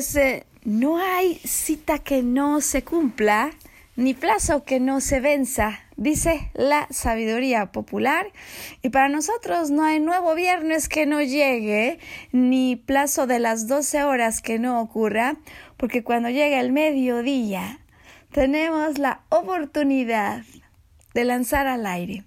[0.00, 3.50] Pues eh, no hay cita que no se cumpla,
[3.96, 8.32] ni plazo que no se venza, dice la sabiduría popular.
[8.80, 11.98] Y para nosotros no hay nuevo viernes que no llegue,
[12.32, 15.36] ni plazo de las 12 horas que no ocurra,
[15.76, 17.80] porque cuando llega el mediodía
[18.32, 20.44] tenemos la oportunidad
[21.12, 22.24] de lanzar al aire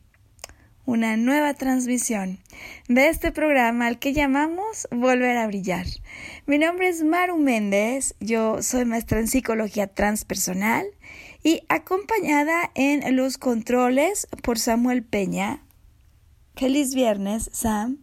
[0.85, 2.39] una nueva transmisión
[2.87, 5.85] de este programa al que llamamos Volver a Brillar.
[6.45, 10.85] Mi nombre es Maru Méndez, yo soy maestra en psicología transpersonal
[11.43, 15.63] y acompañada en los controles por Samuel Peña.
[16.55, 17.99] Feliz viernes, Sam.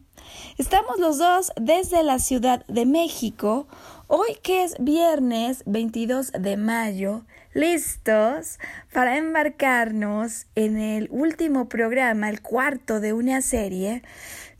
[0.58, 3.66] Estamos los dos desde la Ciudad de México,
[4.06, 8.58] hoy que es viernes 22 de mayo listos
[8.92, 14.02] para embarcarnos en el último programa, el cuarto de una serie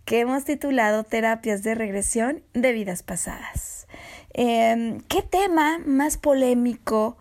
[0.05, 3.87] que hemos titulado Terapias de Regresión de Vidas Pasadas.
[4.33, 7.17] Em, ¿Qué tema más polémico?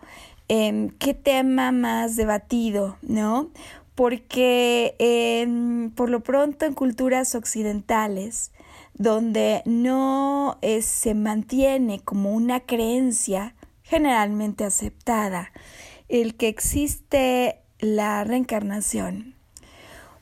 [0.48, 2.96] Em, ¿Qué tema más debatido?
[3.02, 3.50] ¿No?
[3.94, 8.50] Porque em, por lo pronto en culturas occidentales,
[8.94, 13.54] donde no eh, se mantiene como una creencia
[13.90, 15.50] generalmente aceptada,
[16.08, 19.34] el que existe la reencarnación.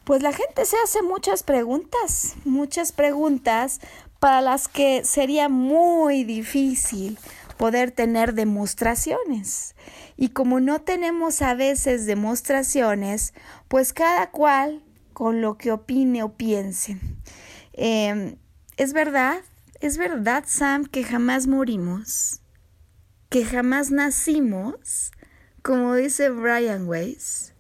[0.05, 3.81] Pues la gente se hace muchas preguntas, muchas preguntas
[4.21, 7.19] para las que sería muy difícil
[7.59, 9.75] poder tener demostraciones.
[10.17, 13.35] Y como no tenemos a veces demostraciones,
[13.69, 16.97] pues cada cual con lo que opine o piense.
[17.75, 18.37] Em,
[18.79, 19.43] es verdad,
[19.81, 22.41] es verdad, Sam, que jamás morimos
[23.29, 25.13] que jamás nacimos,
[25.63, 27.53] como dice Brian Weiss.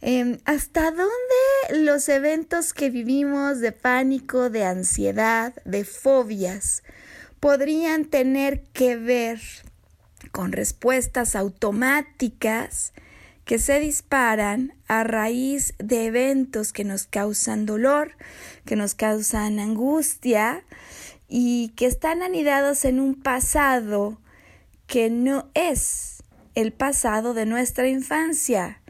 [0.00, 6.82] Em, ¿Hasta dónde los eventos que vivimos de pánico, de ansiedad, de fobias,
[7.40, 9.40] podrían tener que ver
[10.30, 12.92] con respuestas automáticas
[13.44, 18.12] que se disparan a raíz de eventos que nos causan dolor,
[18.66, 20.64] que nos causan angustia
[21.28, 24.18] y que están anidados en un pasado
[24.88, 28.82] que no es el pasado de nuestra infancia,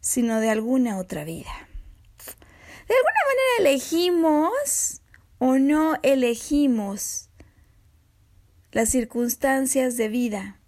[0.00, 1.50] sino de alguna otra vida.
[2.86, 5.00] De alguna manera elegimos
[5.38, 7.30] o no elegimos
[8.70, 10.60] las circunstancias de vida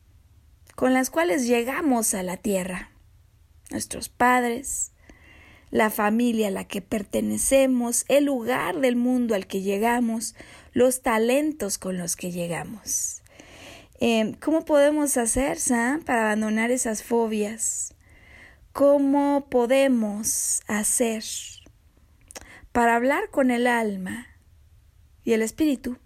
[0.75, 2.91] con las cuales llegamos a la tierra.
[3.71, 4.93] Nuestros padres,
[5.71, 10.35] la familia a la que pertenecemos, el lugar del mundo al que llegamos,
[10.73, 13.23] los talentos con los que llegamos.
[14.01, 17.95] Em, ¿Cómo podemos hacer, Sam, para abandonar esas fobias?
[18.73, 21.25] ¿Cómo podemos hacer
[22.71, 24.29] para hablar con el alma
[25.25, 25.99] y el espíritu?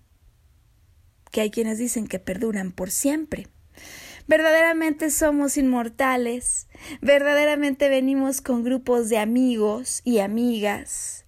[1.30, 3.48] Que hay quienes dicen que perduran por siempre.
[4.26, 6.68] Verdaderamente somos inmortales,
[7.02, 11.26] verdaderamente venimos con grupos de amigos y amigas.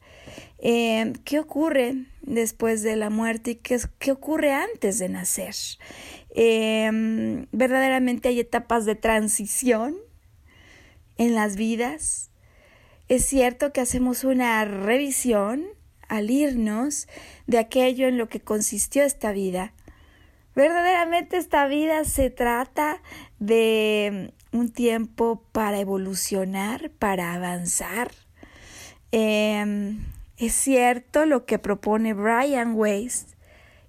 [0.59, 5.55] Em, ¿Qué ocurre después de la muerte y qué, qué ocurre antes de nacer?
[6.35, 9.97] Em, verdaderamente hay etapas de transición
[11.17, 12.31] en las vidas.
[13.09, 15.65] Es cierto que hacemos una revisión
[16.09, 17.07] al irnos
[17.47, 19.73] de aquello en lo que consistió esta vida.
[20.57, 23.01] Verdaderamente esta vida se trata
[23.39, 28.11] de un tiempo para evolucionar, para avanzar.
[29.11, 30.05] Em,
[30.37, 33.34] es cierto lo que propone Brian Weiss.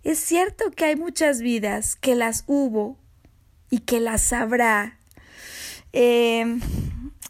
[0.06, 2.96] Es cierto que hay muchas vidas, que las hubo
[3.72, 5.00] y que las habrá.
[5.94, 6.62] Em,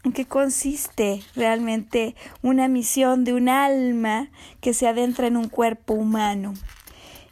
[0.04, 4.28] ¿En qué consiste realmente una misión de un alma
[4.60, 6.52] que se adentra en un cuerpo humano?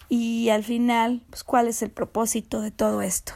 [0.09, 3.35] Y al final, pues, ¿cuál es el propósito de todo esto?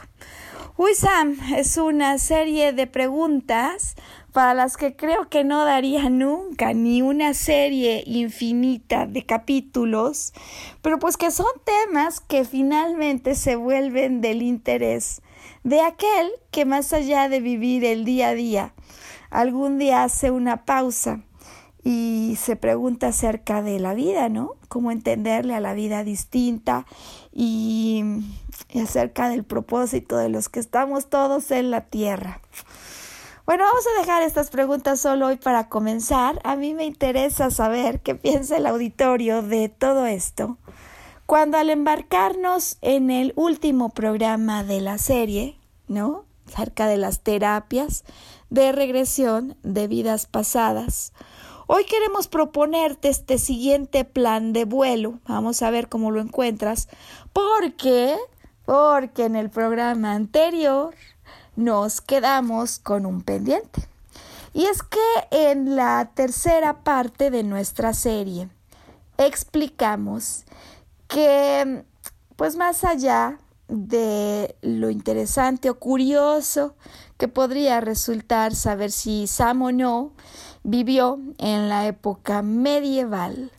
[0.77, 3.95] Uy, Sam, es una serie de preguntas
[4.31, 10.33] para las que creo que no daría nunca ni una serie infinita de capítulos,
[10.81, 15.21] pero pues que son temas que finalmente se vuelven del interés
[15.63, 18.73] de aquel que más allá de vivir el día a día,
[19.29, 21.21] algún día hace una pausa
[21.83, 24.55] y se pregunta acerca de la vida, ¿no?
[24.67, 26.85] Cómo entenderle a la vida distinta
[27.31, 28.03] y,
[28.81, 32.41] acerca del propósito de los que estamos todos en la tierra.
[33.49, 36.39] Bueno, vamos a dejar estas preguntas solo hoy para comenzar.
[36.43, 40.59] A mí me interesa saber qué piensa el auditorio de todo esto.
[41.25, 45.57] Cuando al embarcarnos en el último programa de la serie,
[45.87, 46.25] ¿no?
[46.47, 48.03] Acerca de las terapias
[48.51, 51.11] de regresión de vidas pasadas,
[51.65, 55.21] Hoy queremos proponerte este siguiente plan de vuelo.
[55.27, 56.87] Vamos a ver cómo lo encuentras.
[57.33, 58.15] Porque,
[58.65, 60.95] porque en el programa anterior
[61.59, 63.87] nos quedamos con un pendiente.
[64.53, 64.99] Y es que
[65.31, 68.49] en la tercera parte de nuestra serie
[69.17, 70.45] explicamos
[71.07, 71.83] que,
[72.35, 76.75] pues más allá de lo interesante o curioso
[77.17, 80.13] que podría resultar saber si Sam o no
[80.63, 83.51] vivió en la época medieval.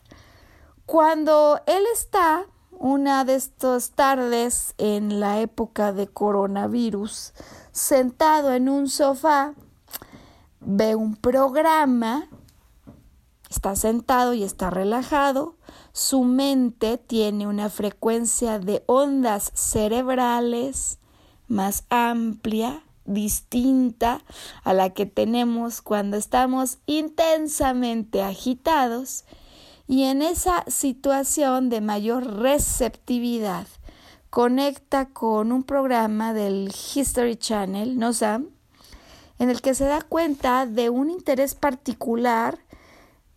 [0.85, 7.33] Cuando él está una de estas tardes en la época de coronavirus,
[7.71, 9.53] sentado en un sofá,
[10.59, 12.29] ve un programa,
[13.49, 15.55] está sentado y está relajado,
[15.93, 20.99] su mente tiene una frecuencia de ondas cerebrales
[21.47, 24.23] más amplia, distinta
[24.63, 29.25] a la que tenemos cuando estamos intensamente agitados
[29.87, 33.67] y en esa situación de mayor receptividad
[34.31, 38.47] conecta con un programa del History Channel, ¿no Sam?
[39.37, 42.57] En el que se da cuenta de un interés particular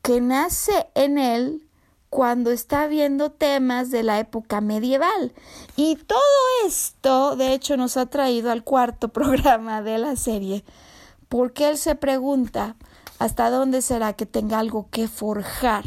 [0.03, 1.69] que nace en él
[2.11, 5.33] cuando está viendo temas de la época medieval.
[5.75, 6.21] Y todo
[6.65, 10.65] esto, de hecho, nos ha traído al cuarto programa de la serie,
[11.29, 12.77] porque él se pregunta
[13.19, 15.85] hasta dónde será que tenga algo que forjar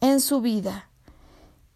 [0.00, 0.89] en su vida.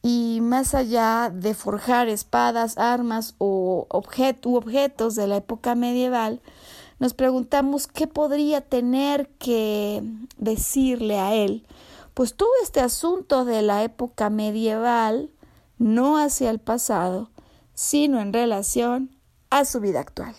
[0.07, 6.43] Y más allá de forjar espadas, armas o objetos de la época medieval,
[6.99, 10.03] nos preguntamos qué podría tener que
[10.37, 11.67] decirle a él
[12.13, 15.31] pues todo este asunto de la época medieval,
[15.79, 17.31] no hacia el pasado,
[17.75, 19.11] sino en relación
[19.49, 20.35] a su vida actual.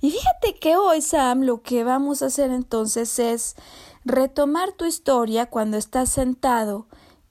[0.00, 3.56] Y fíjate que hoy, Sam, lo que vamos a hacer entonces es
[4.04, 6.86] retomar tu historia cuando estás sentado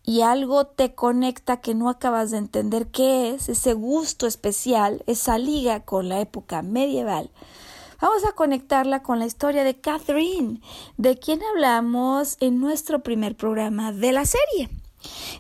[0.08, 5.38] y algo te conecta que no acabas de entender qué es, ese gusto especial, esa
[5.38, 7.30] liga con la época medieval.
[8.00, 10.62] Vamos a conectarla con la historia de Catherine,
[10.96, 14.70] de quien hablamos en nuestro primer programa de la serie.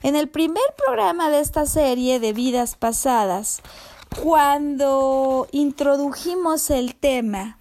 [0.03, 3.62] En el primer programa de esta serie de vidas pasadas,
[4.22, 7.58] cuando introdujimos el tema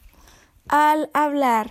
[0.67, 1.71] al hablar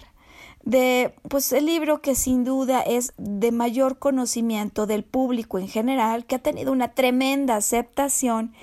[0.66, 6.26] de pues el libro que sin duda es de mayor conocimiento del público en general,
[6.26, 8.54] que ha tenido una tremenda aceptación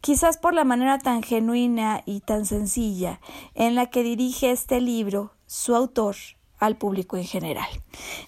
[0.00, 3.20] quizás por la manera tan genuina y tan sencilla
[3.54, 6.16] en la que dirige este libro su autor
[6.58, 7.68] al público en general.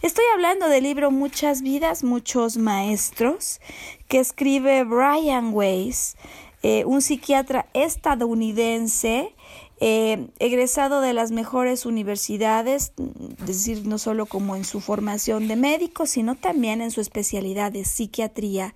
[0.03, 3.61] Estoy hablando del libro Muchas vidas, muchos maestros,
[4.09, 6.17] que escribe Brian Weiss,
[6.63, 9.35] eh, un psiquiatra estadounidense
[9.83, 12.93] eh, egresado de las mejores universidades,
[13.41, 17.73] es decir, no solo como en su formación de médico, sino también en su especialidad
[17.73, 18.75] de psiquiatría,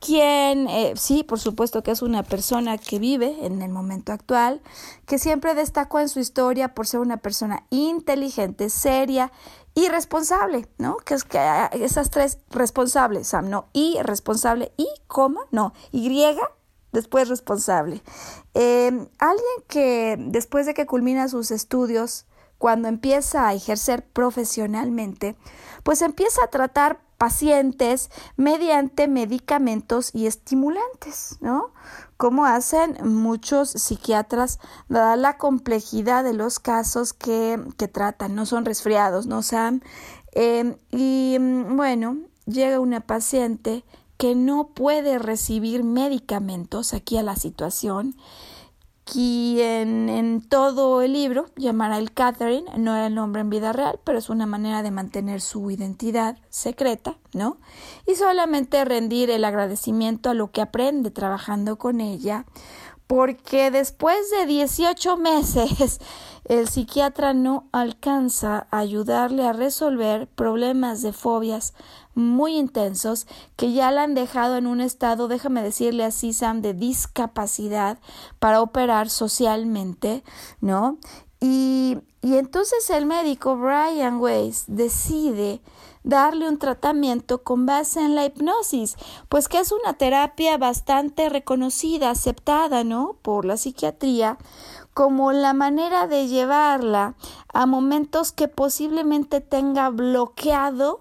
[0.00, 4.60] quien eh, sí, por supuesto que es una persona que vive en el momento actual,
[5.06, 9.30] que siempre destacó en su historia por ser una persona inteligente, seria
[9.74, 10.96] y responsable, ¿no?
[10.96, 16.08] Que es que ah, esas tres responsables, Sam, no, y responsable y coma, no, y
[16.92, 18.02] después responsable.
[18.54, 22.26] Em, alguien que después de que culmina sus estudios,
[22.58, 25.36] cuando empieza a ejercer profesionalmente,
[25.82, 31.72] pues empieza a tratar pacientes mediante medicamentos y estimulantes, ¿no?
[32.16, 34.58] Como hacen muchos psiquiatras,
[34.88, 39.82] dada la complejidad de los casos que, que tratan, no son resfriados, ¿no, Sam?
[40.32, 43.84] Em, y mm, bueno, llega una paciente
[44.22, 48.14] que no puede recibir medicamentos, aquí a la situación,
[49.04, 53.98] quien en todo el libro llamará el Catherine, no era el nombre en vida real,
[54.04, 57.56] pero es una manera de mantener su identidad secreta, ¿no?
[58.06, 62.46] Y solamente rendir el agradecimiento a lo que aprende trabajando con ella,
[63.08, 65.98] porque después de 18 meses
[66.44, 71.74] el psiquiatra no alcanza a ayudarle a resolver problemas de fobias
[72.14, 73.26] muy intensos
[73.56, 77.98] que ya la han dejado en un estado, déjame decirle así, Sam, de discapacidad
[78.38, 80.22] para operar socialmente,
[80.60, 80.98] ¿no?
[81.40, 85.60] Y, y entonces el médico Brian Weiss decide
[86.04, 88.96] darle un tratamiento con base en la hipnosis,
[89.28, 93.16] pues que es una terapia bastante reconocida, aceptada, ¿no?
[93.22, 94.38] Por la psiquiatría,
[94.94, 97.14] como la manera de llevarla
[97.52, 101.00] a momentos que posiblemente tenga bloqueado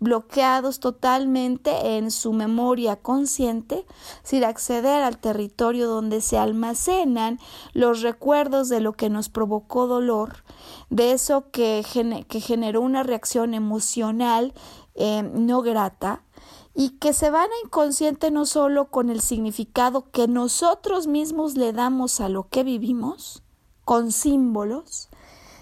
[0.00, 3.84] bloqueados totalmente en su memoria consciente,
[4.22, 7.38] sin acceder al territorio donde se almacenan
[7.72, 10.44] los recuerdos de lo que nos provocó dolor,
[10.90, 11.84] de eso que,
[12.28, 14.54] que generó una reacción emocional
[14.94, 16.22] eh, no grata,
[16.74, 21.72] y que se van a inconsciente no solo con el significado que nosotros mismos le
[21.72, 23.42] damos a lo que vivimos,
[23.84, 25.07] con símbolos,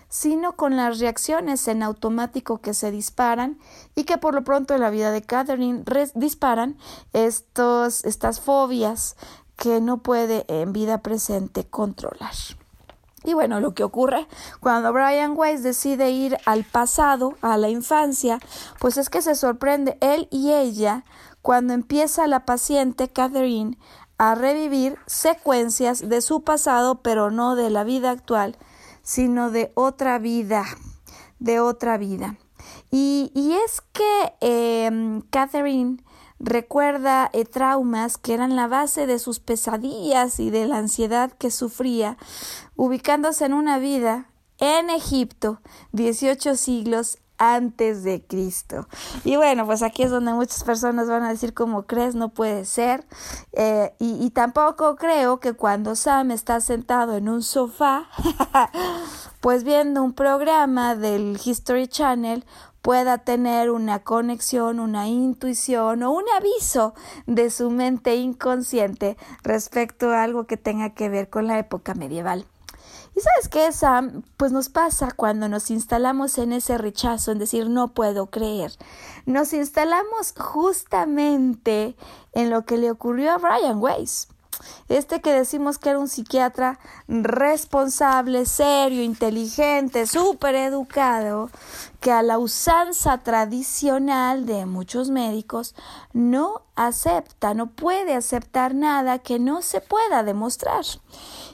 [0.08, 3.58] sino con las reacciones en automático que se disparan
[3.94, 5.84] y que por lo pronto en la vida de Catherine
[6.14, 6.76] disparan
[7.12, 9.16] estos, estas fobias
[9.56, 12.34] que no puede en vida presente controlar.
[13.24, 14.28] Y bueno, lo que ocurre
[14.60, 18.38] cuando Brian Weiss decide ir al pasado, a la infancia,
[18.78, 21.04] pues es que se sorprende él y ella
[21.42, 23.78] cuando empieza la paciente Catherine
[24.18, 28.56] a revivir secuencias de su pasado, pero no de la vida actual,
[29.06, 30.64] sino de otra vida,
[31.38, 32.38] de otra vida.
[32.90, 33.30] Y,
[33.64, 35.98] es que em, Catherine
[36.40, 41.52] recuerda eh, traumas que eran la base de sus pesadillas y de la ansiedad que
[41.52, 42.18] sufría,
[42.74, 45.60] ubicándose en una vida en Egipto,
[45.92, 48.88] 18 siglos antes de Cristo.
[49.24, 52.14] Y bueno, pues aquí es donde muchas personas van a decir, como crees?
[52.14, 53.04] No puede ser.
[53.52, 58.08] Eh, y, y, tampoco creo que cuando Sam está sentado en un sofá,
[59.40, 62.44] pues viendo un programa del History Channel,
[62.86, 66.94] pueda tener una conexión, una intuición o un aviso
[67.26, 72.46] de su mente inconsciente respecto a algo que tenga que ver con la época medieval.
[73.16, 77.70] Y sabes qué, Sam, pues nos pasa cuando nos instalamos en ese rechazo, en decir
[77.70, 78.72] no puedo creer.
[79.24, 81.96] Nos instalamos justamente
[82.34, 84.28] en lo que le ocurrió a Brian Weiss.
[84.88, 91.50] Este que decimos que era un psiquiatra responsable, serio, inteligente, súper educado,
[92.00, 95.74] que a la usanza tradicional de muchos médicos
[96.12, 100.84] no acepta, no puede aceptar nada que no se pueda demostrar.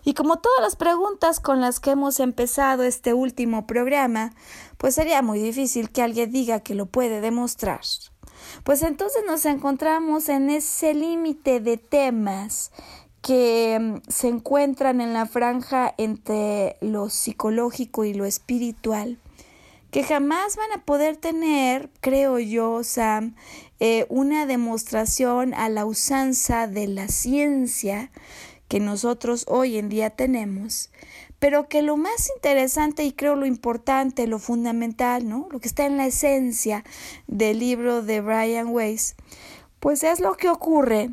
[0.04, 4.34] Y como todas las preguntas con las que hemos empezado este último programa,
[4.76, 7.80] pues sería muy difícil que alguien diga que lo puede demostrar.
[8.64, 12.72] Pues entonces nos encontramos en ese límite de temas
[13.22, 19.18] que mm, se encuentran en la franja entre lo psicológico y lo espiritual,
[19.90, 23.34] que jamás van a poder tener, creo yo, Sam,
[23.78, 28.10] eh, una demostración a la usanza de la ciencia
[28.68, 30.90] que nosotros hoy en día tenemos,
[31.38, 35.46] pero que lo más interesante y creo lo importante, lo fundamental, ¿no?
[35.50, 36.84] Lo que está en la esencia
[37.26, 39.14] del libro de Brian Weiss,
[39.78, 41.10] pues es lo que ocurre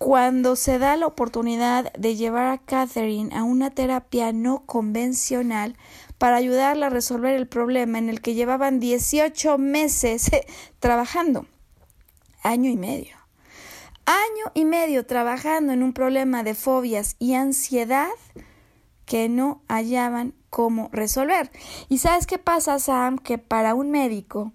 [0.00, 5.76] cuando se da la oportunidad de llevar a Catherine a una terapia no convencional
[6.16, 10.30] para ayudarla a resolver el problema en el que llevaban 18 meses
[10.80, 11.44] trabajando,
[12.42, 13.20] año y medio
[14.06, 18.08] año y medio trabajando en un problema de fobias y ansiedad
[19.04, 21.52] que no hallaban cómo resolver.
[21.88, 23.18] ¿Y sabes qué pasa, Sam?
[23.18, 24.52] Que para un médico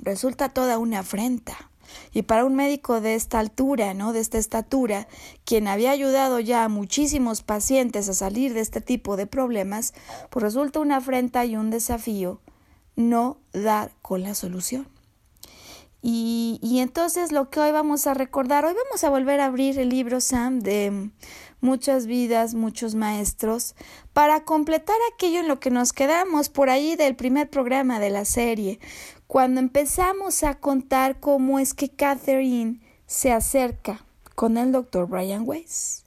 [0.00, 1.70] resulta toda una afrenta.
[2.12, 4.12] Y para un médico de esta altura, ¿no?
[4.12, 5.08] De esta estatura,
[5.44, 9.94] quien había ayudado ya a muchísimos pacientes a salir de este tipo de problemas,
[10.30, 12.40] pues resulta una afrenta y un desafío
[12.96, 14.88] no dar con la solución.
[16.06, 19.78] Y, y, entonces lo que hoy vamos a recordar, hoy vamos a volver a abrir
[19.78, 21.10] el libro Sam de
[21.64, 23.74] muchas vidas, muchos maestros,
[24.12, 28.26] para completar aquello en lo que nos quedamos por ahí del primer programa de la
[28.26, 28.78] serie,
[29.34, 34.04] cuando empezamos a contar cómo es que Catherine se acerca
[34.36, 36.04] con el doctor Brian Weiss.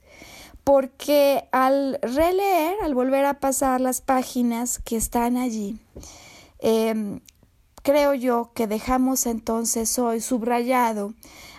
[0.64, 5.78] Porque al releer, al volver a pasar las páginas que están allí,
[6.60, 7.20] em,
[7.82, 11.12] creo yo que dejamos entonces hoy subrayado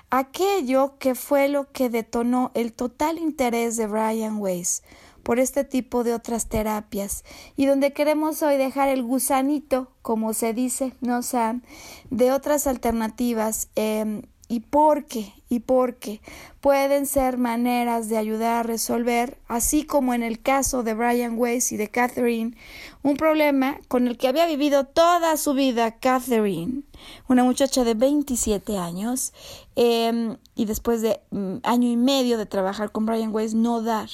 [0.09, 4.81] aquello que fue lo que detonó el total interés de Brian Weiss
[5.29, 7.24] por este tipo de otras terapias.
[7.55, 11.62] Y donde queremos hoy dejar el gusanito, como se dice, no Sam,
[12.09, 16.19] de otras alternativas eh, y por qué, y por qué.
[16.62, 21.74] Pueden ser maneras de ayudar a resolver, así como en el caso de Brian Weiss
[21.74, 22.57] y de Catherine,
[23.03, 26.81] un problema con el que había vivido toda su vida Catherine,
[27.27, 29.31] una muchacha de 27 años,
[29.75, 34.09] eh, y después de mm, año y medio de trabajar con Brian Weiss, no dar.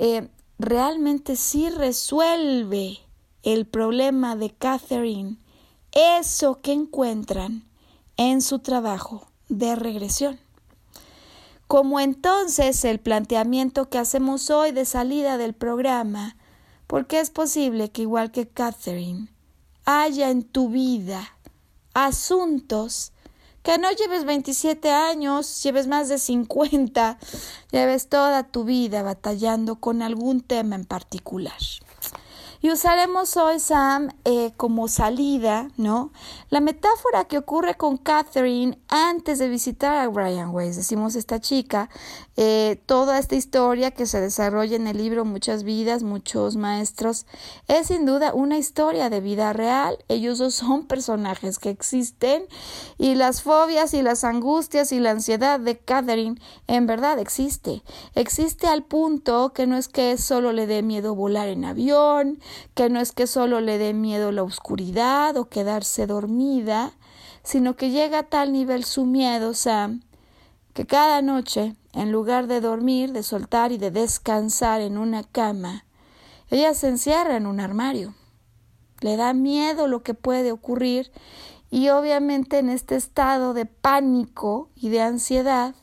[0.00, 0.28] Eh,
[0.60, 2.98] realmente sí resuelve
[3.42, 5.38] el problema de Catherine,
[5.92, 7.64] eso que encuentran
[8.18, 10.38] en su trabajo de regresión.
[11.66, 16.36] Como entonces el planteamiento que hacemos hoy de salida del programa,
[16.86, 19.28] porque es posible que igual que Catherine,
[19.86, 21.36] haya en tu vida
[21.94, 23.12] asuntos
[23.62, 27.18] que no lleves 27 años, lleves más de 50,
[27.70, 31.58] lleves toda tu vida batallando con algún tema en particular.
[32.62, 36.12] Y usaremos hoy, Sam, eh, como salida, ¿no?
[36.50, 40.76] La metáfora que ocurre con Catherine antes de visitar a Brian Weiss.
[40.76, 41.88] Decimos esta chica,
[42.36, 47.24] eh, toda esta historia que se desarrolla en el libro Muchas vidas, muchos maestros,
[47.66, 49.96] es sin duda una historia de vida real.
[50.08, 52.44] Ellos dos son personajes que existen
[52.98, 57.82] y las fobias y las angustias y la ansiedad de Catherine en verdad existe.
[58.14, 62.38] Existe al punto que no es que solo le dé miedo volar en avión,
[62.74, 66.92] que no es que solo le dé miedo la oscuridad o quedarse dormida,
[67.42, 70.02] sino que llega a tal nivel su miedo, Sam,
[70.74, 75.84] que cada noche, en lugar de dormir, de soltar y de descansar en una cama,
[76.50, 78.14] ella se encierra en un armario.
[79.00, 81.10] Le da miedo lo que puede ocurrir
[81.70, 85.74] y obviamente en este estado de pánico y de ansiedad,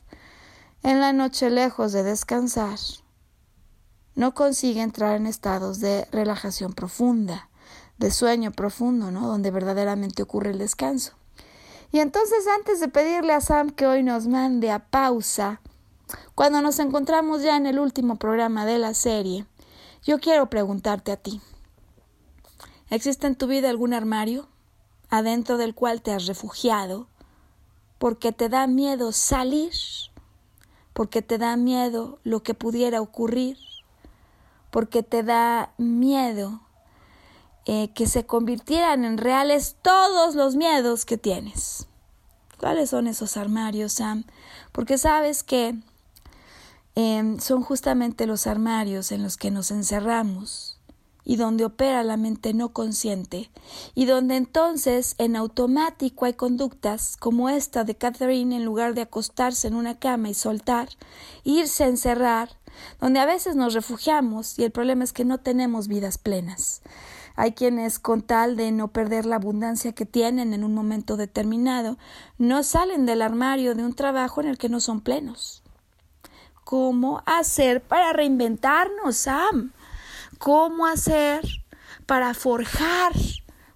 [0.84, 2.78] en la noche lejos de descansar,
[4.18, 7.50] no consigue entrar en estados de relajación profunda,
[8.00, 9.28] de sueño profundo, ¿no?
[9.28, 11.14] Donde verdaderamente ocurre el descanso.
[11.92, 15.62] Y entonces antes de pedirle a Sam que hoy nos mande a pausa,
[16.34, 19.46] cuando nos encontramos ya en el último programa de la serie,
[20.04, 21.40] yo quiero preguntarte a ti.
[22.90, 24.48] ¿Existe en tu vida algún armario
[25.12, 27.08] adentro del cual te has refugiado
[28.00, 29.74] porque te da miedo salir,
[30.94, 33.58] porque te da miedo lo que pudiera ocurrir,
[34.78, 36.62] porque te da miedo
[37.66, 41.88] eh, que se convirtieran en reales todos los miedos que tienes.
[42.60, 44.26] ¿Cuáles son esos armarios, Sam?
[44.72, 45.74] Porque sabes que
[46.94, 50.78] em, son justamente los armarios en los que nos encerramos
[51.26, 53.50] y donde opera la mente no consciente,
[53.96, 59.68] y donde entonces en automático hay conductas como esta de Catherine en lugar de acostarse
[59.68, 60.88] en una cama y soltar,
[61.44, 62.52] irse a encerrar,
[63.00, 66.82] donde a veces nos refugiamos y el problema es que no tenemos vidas plenas.
[67.36, 71.98] Hay quienes, con tal de no perder la abundancia que tienen en un momento determinado,
[72.38, 75.62] no salen del armario de un trabajo en el que no son plenos.
[76.64, 79.72] ¿Cómo hacer para reinventarnos, Sam?
[80.38, 81.42] cómo hacer
[82.06, 83.14] para forjar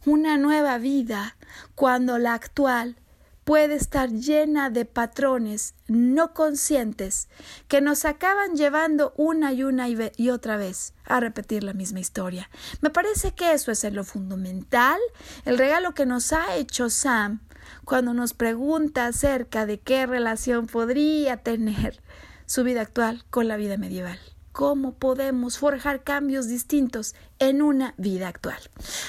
[0.06, 1.36] una nueva vida
[1.76, 2.96] cuando la actual
[3.44, 7.28] puede estar llena de patrones no conscientes
[7.68, 12.50] que nos acaban llevando una y una y, otra vez a repetir la misma historia.
[12.82, 15.00] Me parece que eso es en lo fundamental,
[15.46, 17.42] el regalo que nos ha hecho Sam
[17.86, 22.02] cuando nos pregunta acerca de qué relación podría tener
[22.46, 24.20] su vida actual con la vida medieval
[24.62, 28.60] cómo podemos forjar cambios distintos en una vida actual.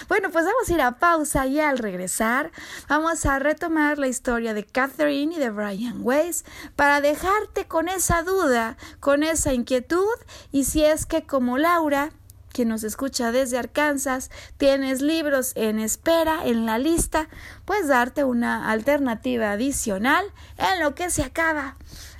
[0.08, 2.50] Bueno, pues vamos a ir a pausa y al regresar
[2.88, 8.22] vamos a retomar la historia de Catherine y de Brian Weiss para dejarte con esa
[8.22, 10.16] duda, con esa inquietud
[10.52, 12.12] y si es que como Laura
[12.54, 17.28] que nos escucha desde Arkansas, tienes libros en espera en la lista,
[17.66, 20.24] pues darte una alternativa adicional
[20.56, 21.76] en lo que se acaba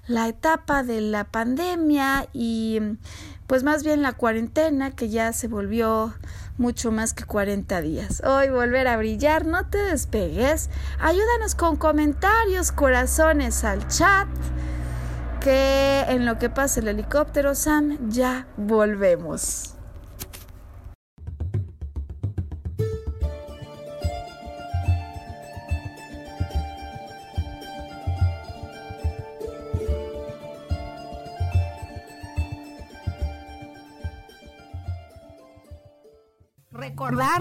[0.07, 2.81] la etapa de la pandemia y
[3.47, 6.15] pues más bien la cuarentena que ya se volvió
[6.59, 8.23] mucho más que 40 días.
[8.25, 10.71] Hoy volver a brillar, no te despegues.
[11.01, 14.29] Ayúdanos con comentarios, corazones al chat.
[15.41, 19.72] Que en lo que pasa el helicóptero, Sam, ya volvemos.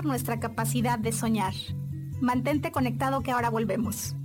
[0.04, 1.54] Nuestra capacidad de soñar.
[2.20, 4.16] Mantente conectado que ahora volvemos.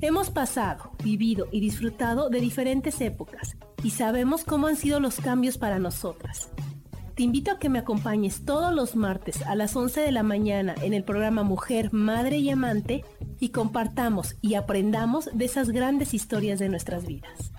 [0.00, 5.58] Hemos pasado, vivido y disfrutado de diferentes épocas y sabemos cómo han sido los cambios
[5.58, 6.50] para nosotras.
[7.14, 10.74] Te invito a que me acompañes todos los martes a las 11 de la mañana
[10.82, 13.04] en el programa Mujer, Madre y Amante
[13.38, 17.52] y compartamos y aprendamos de esas grandes historias de nuestras vidas.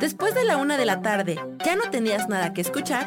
[0.00, 3.06] Después de la una de la tarde, ¿ya no tenías nada que escuchar?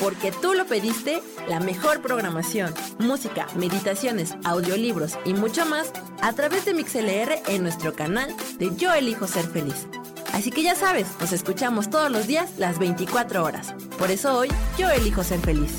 [0.00, 6.64] Porque tú lo pediste, la mejor programación, música, meditaciones, audiolibros y mucho más a través
[6.64, 9.86] de MixLR en nuestro canal de Yo Elijo Ser Feliz.
[10.32, 13.72] Así que ya sabes, nos escuchamos todos los días las 24 horas.
[13.98, 15.72] Por eso hoy yo elijo ser feliz.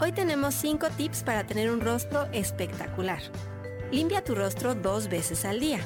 [0.00, 3.18] Hoy tenemos 5 tips para tener un rostro espectacular.
[3.90, 5.80] Limpia tu rostro dos veces al día.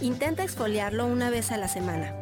[0.00, 2.16] Intenta exfoliarlo una vez a la semana.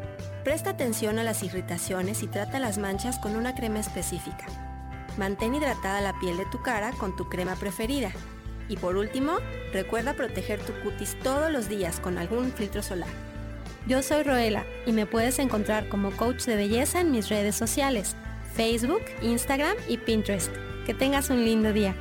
[0.45, 4.45] Presta atención a las irritaciones y trata las manchas con una crema específica.
[5.17, 8.11] Mantén hidratada la piel de tu cara con tu crema preferida.
[8.69, 9.39] Y por último,
[9.73, 13.09] recuerda proteger tu cutis todos los días con algún filtro solar.
[13.87, 18.17] Yo soy Roela y me puedes encontrar como coach de belleza en mis redes sociales,
[18.55, 20.53] Facebook, Instagram y Pinterest.
[20.87, 21.97] Que tengas un lindo día.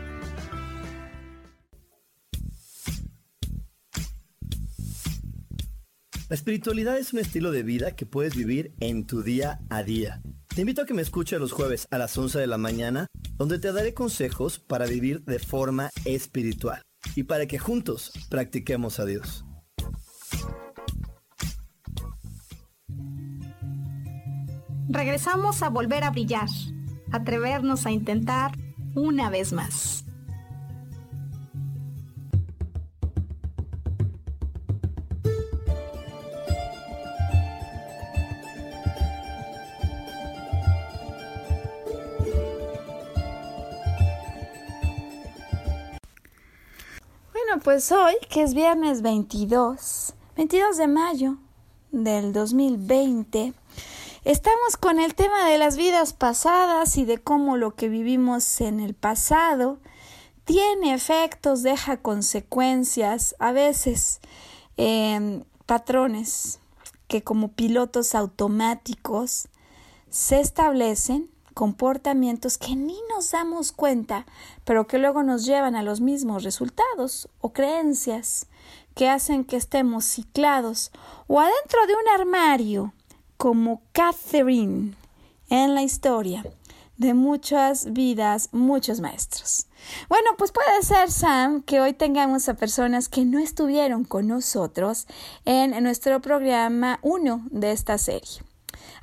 [6.29, 10.21] La espiritualidad es un estilo de vida que puedes vivir en tu día a día.
[10.55, 13.59] Te invito a que me escuches los jueves a las 11 de la mañana, donde
[13.59, 16.81] te daré consejos para vivir de forma espiritual
[17.15, 19.43] y para que juntos practiquemos a Dios.
[24.93, 26.49] Regresamos a volver a brillar,
[27.13, 28.51] atrevernos a intentar
[28.93, 30.04] una vez más.
[47.32, 51.38] Bueno, pues hoy, que es viernes 22, 22 de mayo
[51.91, 53.54] del 2020,
[54.23, 58.79] Estamos con el tema de las vidas pasadas y de cómo lo que vivimos en
[58.79, 59.79] el pasado
[60.45, 64.19] tiene efectos, deja consecuencias, a veces
[64.77, 66.60] em, patrones
[67.07, 69.47] que como pilotos automáticos
[70.12, 74.27] se establecen comportamientos que ni nos damos cuenta,
[74.65, 78.45] pero que luego nos llevan a los mismos resultados o creencias
[78.93, 80.91] que hacen que estemos ciclados
[81.25, 82.93] o adentro de un armario
[83.41, 84.93] como Catherine
[85.49, 86.45] en la historia
[86.97, 89.65] de muchas vidas, muchos maestros.
[90.10, 95.08] Bueno, pues puede ser, Sam, que hoy tengamos a personas que no estuvieron con nosotros
[95.43, 98.43] en nuestro programa 1 de esta serie.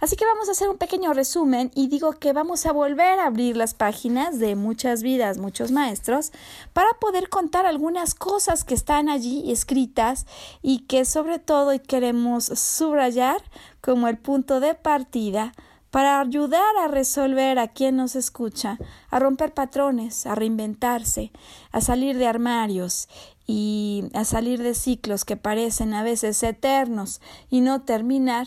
[0.00, 3.26] Así que vamos a hacer un pequeño resumen y digo que vamos a volver a
[3.26, 6.32] abrir las páginas de muchas vidas, muchos maestros,
[6.72, 10.26] para poder contar algunas cosas que están allí escritas
[10.62, 13.42] y que sobre todo queremos subrayar
[13.80, 15.52] como el punto de partida
[15.90, 18.78] para ayudar a resolver a quien nos escucha,
[19.10, 21.32] a romper patrones, a reinventarse,
[21.72, 23.08] a salir de armarios
[23.46, 28.46] y a salir de ciclos que parecen a veces eternos y no terminar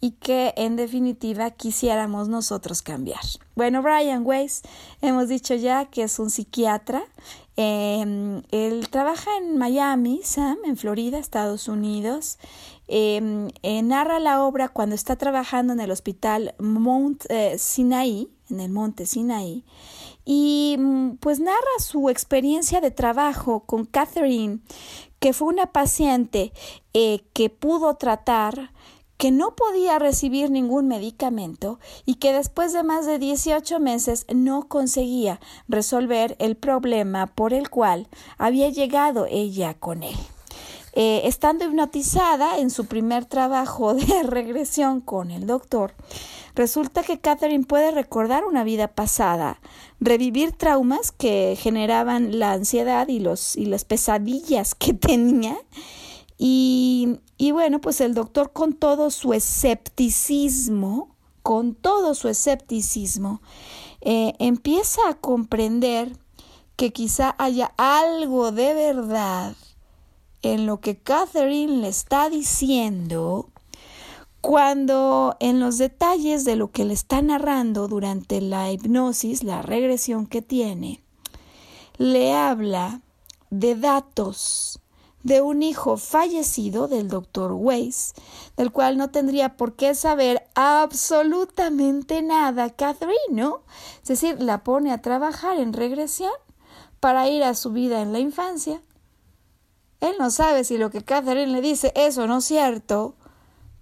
[0.00, 3.22] y que en definitiva quisiéramos nosotros cambiar.
[3.54, 4.62] Bueno, Brian Weiss,
[5.00, 7.04] hemos dicho ya que es un psiquiatra.
[7.56, 12.38] Em, él trabaja en Miami, Sam, en Florida, Estados Unidos.
[12.88, 18.60] Em, eh, narra la obra cuando está trabajando en el hospital Mount eh, Sinai, en
[18.60, 19.64] el monte Sinai,
[20.24, 24.60] y mm, pues narra su experiencia de trabajo con Catherine,
[25.18, 26.52] que fue una paciente
[26.92, 28.70] eh, que pudo tratar
[29.16, 34.68] que no podía recibir ningún medicamento y que después de más de 18 meses no
[34.68, 40.16] conseguía resolver el problema por el cual había llegado ella con él.
[40.98, 45.94] Eh, estando hipnotizada en su primer trabajo de regresión con el doctor,
[46.54, 49.60] resulta que Catherine puede recordar una vida pasada,
[50.00, 55.58] revivir traumas que generaban la ansiedad y, los, y las pesadillas que tenía
[56.38, 57.18] y,
[57.52, 63.40] bueno, pues el doctor con todo su escepticismo, con todo su escepticismo,
[64.00, 66.16] eh, empieza a comprender
[66.76, 69.56] que quizá haya algo de verdad
[70.42, 73.48] en lo que Catherine le está diciendo
[74.42, 80.26] cuando en los detalles de lo que le está narrando durante la hipnosis, la regresión
[80.26, 81.02] que tiene,
[81.96, 83.00] le habla
[83.50, 84.78] de datos
[85.26, 88.14] de un hijo fallecido del doctor Weiss,
[88.56, 93.62] del cual no tendría por qué saber absolutamente nada Catherine, ¿no?
[94.00, 96.30] Es decir, la pone a trabajar en regresión
[97.00, 98.80] para ir a su vida en la infancia.
[100.00, 103.16] Él no sabe si lo que Catherine le dice es o no cierto,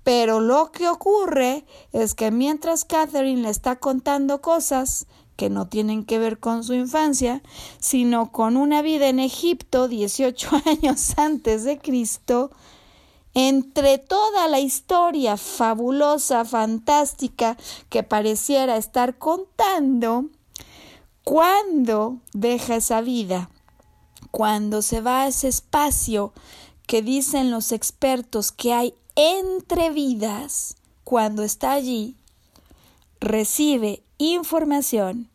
[0.02, 6.04] pero lo que ocurre es que mientras Catherine le está contando cosas que no tienen
[6.04, 7.42] que ver con su infancia,
[7.78, 12.50] sino con una vida en Egipto 18 años antes de Cristo,
[13.34, 17.56] entre toda la historia fabulosa, fantástica
[17.88, 20.26] que pareciera estar contando,
[21.24, 23.50] cuando deja esa vida,
[24.30, 26.32] cuando se va a ese espacio
[26.86, 32.16] que dicen los expertos que hay entre vidas, cuando está allí,
[33.20, 35.30] recibe información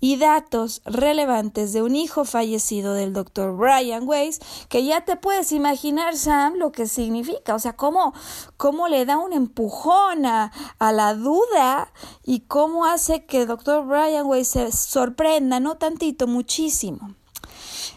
[0.00, 5.52] y datos relevantes de un hijo fallecido del doctor Brian Weiss, que ya te puedes
[5.52, 8.14] imaginar, Sam, lo que significa, o sea, cómo,
[8.56, 11.92] cómo le da un empujón a, la duda
[12.24, 17.14] y cómo hace que el doctor Brian Weiss se sorprenda, no tantito, muchísimo.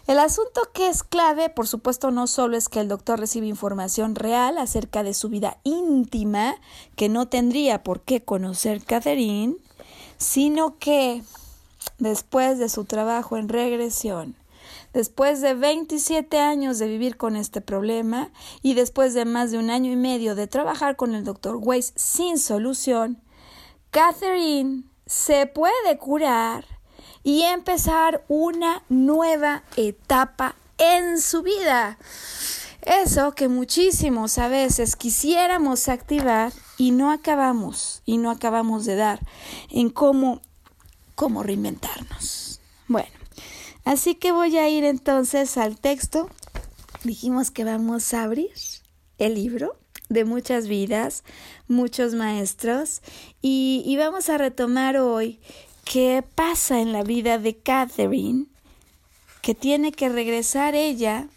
[0.06, 4.14] El asunto que es clave, por supuesto, no solo es que el doctor recibe información
[4.14, 6.56] real acerca de su vida íntima,
[6.94, 9.56] que no tendría por qué conocer Catherine,
[10.24, 11.22] sino que
[11.98, 14.34] después de su trabajo en regresión,
[14.94, 18.30] después de 27 años de vivir con este problema
[18.62, 21.92] y después de más de un año y medio de trabajar con el doctor Weiss
[21.94, 23.22] sin solución,
[23.90, 26.64] Catherine se puede curar
[27.22, 31.98] y empezar una nueva etapa en su vida.
[32.84, 39.20] Eso que muchísimos a veces quisiéramos activar y no acabamos, y no acabamos de dar
[39.70, 40.42] en cómo,
[41.14, 42.60] cómo reinventarnos.
[42.86, 43.08] Bueno,
[43.86, 46.28] así que voy a ir entonces al texto.
[47.04, 48.52] Dijimos que vamos a abrir
[49.16, 49.76] el libro
[50.10, 51.24] de muchas vidas,
[51.66, 53.00] muchos maestros,
[53.40, 55.40] y, y vamos a retomar hoy
[55.84, 58.44] qué pasa en la vida de Catherine,
[59.40, 61.28] que tiene que regresar ella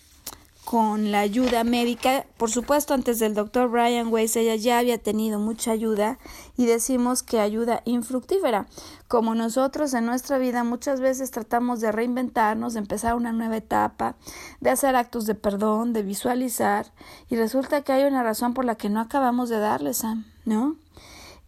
[0.70, 2.26] con la ayuda médica.
[2.36, 6.20] Por supuesto, antes del doctor Brian Weiss, ella ya había tenido mucha ayuda
[6.58, 8.68] y decimos que ayuda infructífera.
[9.08, 14.18] Como nosotros en nuestra vida muchas veces tratamos de reinventarnos, de empezar una nueva etapa,
[14.60, 16.88] de hacer actos de perdón, de visualizar,
[17.30, 20.76] y resulta que hay una razón por la que no acabamos de darle, Sam, ¿no?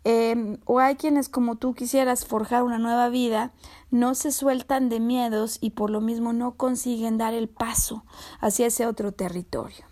[0.06, 3.52] Em, o hay quienes como tú quisieras forjar una nueva vida,
[3.92, 8.04] no se sueltan de miedos y por lo mismo no consiguen dar el paso
[8.40, 9.86] hacia ese otro territorio.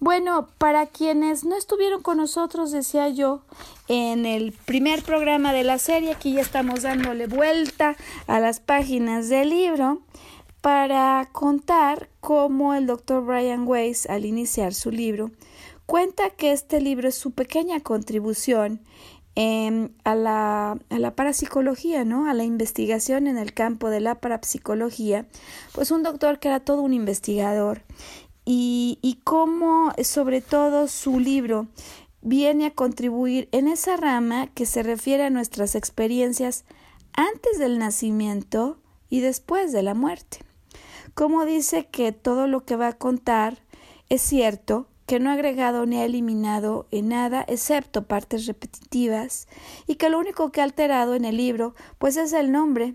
[0.00, 3.44] Bueno, para quienes no estuvieron con nosotros, decía yo,
[3.86, 7.94] en el primer programa de la serie, aquí ya estamos dándole vuelta
[8.26, 10.02] a las páginas del libro
[10.60, 15.30] para contar cómo el doctor Brian Weiss, al iniciar su libro,
[15.86, 18.80] cuenta que este libro es su pequeña contribución
[19.34, 22.28] Em, a, la, a la parapsicología, ¿no?
[22.28, 25.26] A la investigación en el campo de la parapsicología,
[25.72, 27.82] pues un doctor que era todo un investigador
[28.44, 31.66] y, y cómo sobre todo su libro
[32.20, 36.66] viene a contribuir en esa rama que se refiere a nuestras experiencias
[37.14, 38.76] antes del nacimiento
[39.08, 40.40] y después de la muerte.
[41.14, 43.62] Como dice que todo lo que va a contar
[44.10, 49.46] es cierto, que no ha agregado ni ha eliminado en nada excepto partes repetitivas
[49.86, 52.94] y que lo único que ha alterado en el libro pues es el nombre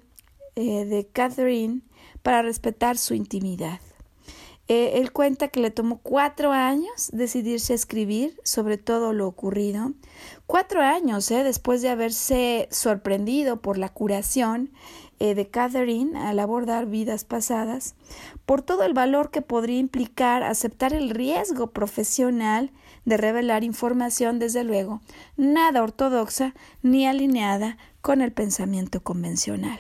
[0.56, 1.82] eh, de Catherine
[2.24, 3.82] para respetar su intimidad.
[4.68, 9.92] Eh, él cuenta que le tomó cuatro años decidirse a escribir sobre todo lo ocurrido.
[10.48, 14.72] Cuatro años eh, después de haberse sorprendido por la curación
[15.20, 17.96] eh, de Catherine al abordar vidas pasadas,
[18.46, 22.72] por todo el valor que podría implicar aceptar el riesgo profesional
[23.06, 25.02] de revelar información, desde luego,
[25.38, 29.80] nada ortodoxa ni alineada con el pensamiento convencional.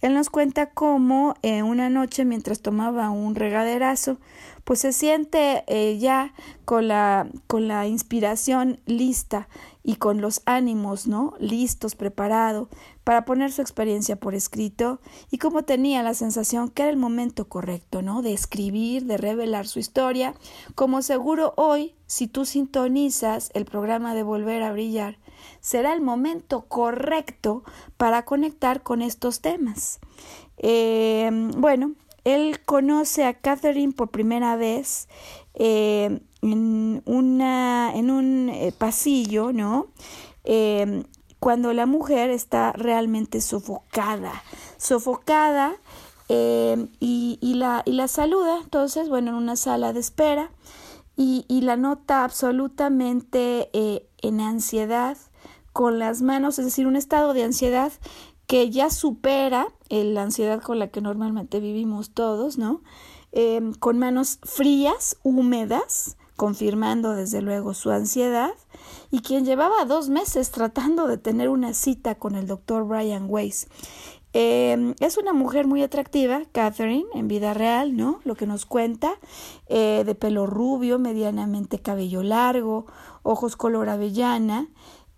[0.00, 4.18] Él nos cuenta cómo eh, una noche mientras tomaba un regaderazo,
[4.64, 9.48] pues se siente eh, ya con la, con la inspiración lista
[9.88, 11.32] y con los ánimos, ¿no?
[11.40, 12.68] Listos, preparado
[13.04, 17.48] para poner su experiencia por escrito y cómo tenía la sensación que era el momento
[17.48, 18.20] correcto, ¿no?
[18.20, 20.34] De escribir, de revelar su historia,
[20.74, 25.16] como seguro hoy, si tú sintonizas el programa de Volver a Brillar,
[25.60, 27.64] será el momento correcto
[27.96, 30.00] para conectar con estos temas.
[30.58, 35.08] Eh, bueno, él conoce a Catherine por primera vez
[35.54, 39.88] eh, en, una, en un eh, pasillo, ¿no?
[40.44, 41.04] Em,
[41.40, 44.42] cuando la mujer está realmente sofocada,
[44.76, 45.76] sofocada
[46.28, 50.50] em, y, la, y, la, saluda, entonces, bueno, en una sala de espera
[51.16, 55.16] y, y la nota absolutamente eh, en ansiedad,
[55.72, 57.92] con las manos, es decir, un estado de ansiedad
[58.48, 62.82] que ya supera la ansiedad con la que normalmente vivimos todos, ¿no?
[63.30, 68.54] Em, con manos frías, húmedas, confirmando desde luego su ansiedad,
[69.10, 73.66] y quien llevaba dos meses tratando de tener una cita con el doctor Brian Weiss.
[74.32, 78.20] Em, es una mujer muy atractiva, Catherine, en vida real, ¿no?
[78.24, 79.14] Lo que nos cuenta,
[79.66, 82.86] eh, de pelo rubio, medianamente cabello largo,
[83.24, 84.68] ojos color avellana,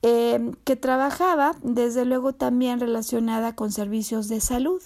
[0.01, 4.81] em, que trabajaba, desde luego, también relacionada con servicios de salud.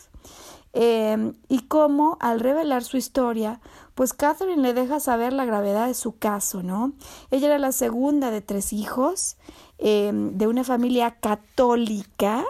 [0.77, 3.61] Em, y cómo al revelar su historia,
[3.95, 6.93] pues Catherine le deja saber la gravedad de su caso, ¿no?
[7.31, 9.37] Ella era la segunda de tres hijos,
[9.79, 12.45] em, de una familia católica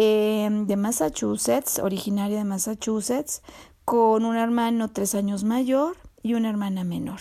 [0.00, 3.42] em, de Massachusetts, originaria de Massachusetts,
[3.84, 7.20] con un hermano tres años mayor y una hermana menor.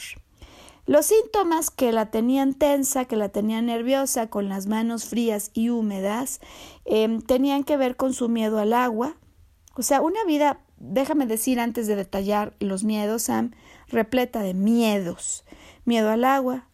[0.86, 5.70] Los síntomas que la tenían tensa, que la tenían nerviosa, con las manos frías y
[5.70, 6.40] húmedas,
[7.26, 9.16] tenían que ver con su miedo al agua,
[9.76, 13.52] o sea, una vida, déjame decir antes de detallar los miedos, Sam,
[13.88, 15.44] repleta de miedos.
[15.86, 16.66] Miedo al agua,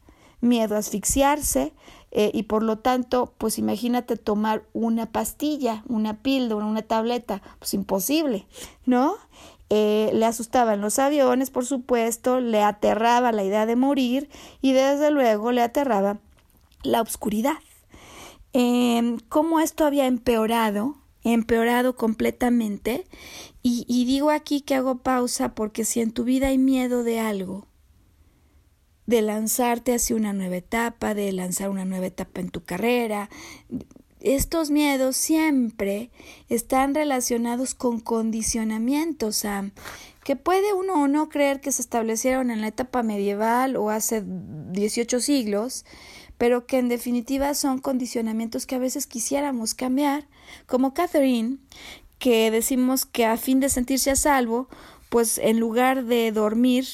[0.42, 1.74] miedo a asfixiarse
[2.12, 7.74] eh, y por lo tanto, pues imagínate tomar una pastilla, una píldora, una tableta, pues
[7.74, 8.46] imposible,
[8.86, 9.16] ¿no?
[9.70, 14.30] Eh, le asustaban los aviones, por supuesto, le aterraba la idea de morir
[14.62, 16.20] y desde luego le aterraba
[16.84, 17.56] la oscuridad.
[18.54, 21.03] Eh, ¿Cómo esto había empeorado?
[21.24, 23.06] Empeorado completamente.
[23.62, 27.68] Y, digo aquí que hago pausa porque si en tu vida hay miedo de algo,
[29.06, 33.30] de lanzarte hacia una nueva etapa, de lanzar una nueva etapa en tu carrera,
[34.20, 36.10] estos miedos siempre
[36.50, 39.72] están relacionados con condicionamientos, Sam,
[40.24, 44.24] que puede uno o no creer que se establecieron en la etapa medieval o hace
[44.26, 45.86] 18 siglos,
[46.44, 50.28] pero que en definitiva son condicionamientos que a veces quisiéramos cambiar,
[50.66, 51.56] como Catherine,
[52.20, 54.68] que decimos que a fin de sentirse a salvo,
[55.08, 56.86] pues en lugar de dormir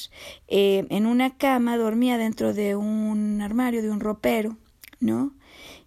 [0.46, 4.56] eh, en una cama, dormía dentro de un armario, de un ropero,
[5.00, 5.34] ¿no?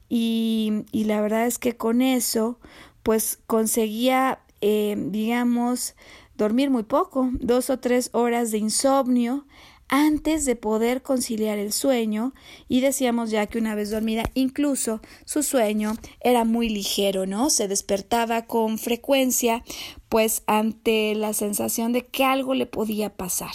[0.10, 2.60] Y, y la verdad es que con eso,
[3.02, 5.95] pues conseguía, eh, digamos,
[6.36, 9.45] dormir muy poco, dos o tres horas de insomnio,
[9.89, 12.34] antes de poder conciliar el sueño
[12.67, 17.50] y decíamos ya que una vez dormida incluso su sueño era muy ligero, ¿no?
[17.50, 19.63] Se despertaba con frecuencia
[20.10, 23.54] pues ante la sensación de que algo le podía pasar.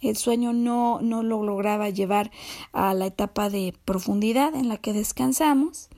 [0.00, 2.30] El sueño no, no lo lograba llevar
[2.72, 5.88] a la etapa de profundidad en la que descansamos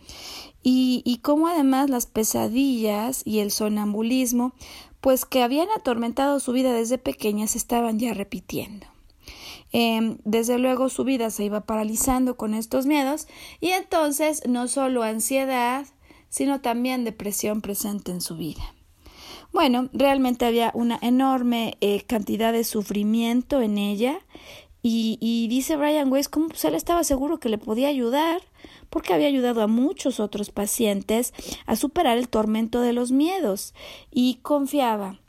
[0.62, 4.52] y, y como además las pesadillas y el sonambulismo
[5.00, 8.86] pues que habían atormentado su vida desde pequeña se estaban ya repitiendo.
[9.78, 13.28] Em, desde luego su vida se iba paralizando con estos miedos
[13.60, 15.84] y entonces no solo ansiedad,
[16.30, 18.74] sino también depresión presente en su vida.
[19.52, 24.20] Bueno, realmente había una enorme eh, cantidad de sufrimiento en ella
[24.80, 28.40] y, dice Brian Weiss cómo pues, él estaba seguro que le podía ayudar
[28.88, 31.34] porque había ayudado a muchos otros pacientes
[31.66, 33.74] a superar el tormento de los miedos
[34.10, 35.20] y confiaba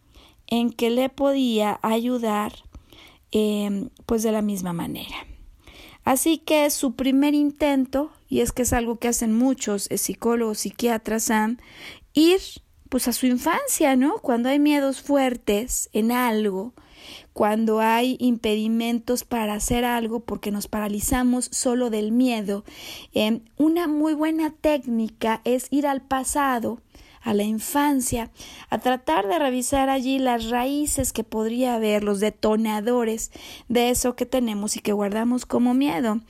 [0.46, 2.54] en que le podía ayudar
[3.32, 5.16] Em, pues de la misma manera.
[6.06, 10.60] Así que su primer intento, y es que es algo que hacen muchos eh, psicólogos,
[10.60, 11.30] psiquiatras,
[12.13, 12.40] ir
[12.88, 14.20] pues a su infancia, ¿no?
[14.20, 16.74] Cuando hay miedos fuertes en algo,
[17.34, 22.63] cuando hay impedimentos para hacer algo porque nos paralizamos solo del miedo.
[23.13, 26.80] Em, una muy buena técnica es ir al pasado
[27.28, 28.32] a la infancia,
[28.70, 33.32] a tratar de revisar allí las raíces que podría haber, los detonadores
[33.68, 36.22] de eso que tenemos y que guardamos como miedo.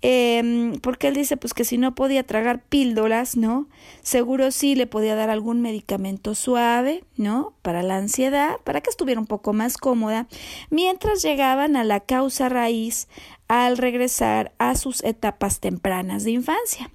[0.00, 3.68] Eh, porque él dice pues que si no podía tragar píldoras, ¿no?
[4.00, 7.52] Seguro sí le podía dar algún medicamento suave, ¿no?
[7.60, 10.26] Para la ansiedad, para que estuviera un poco más cómoda,
[10.70, 13.08] mientras llegaban a la causa raíz
[13.46, 16.90] al regresar a sus etapas tempranas de infancia.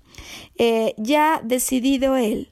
[0.58, 2.50] Eh, ya decidido él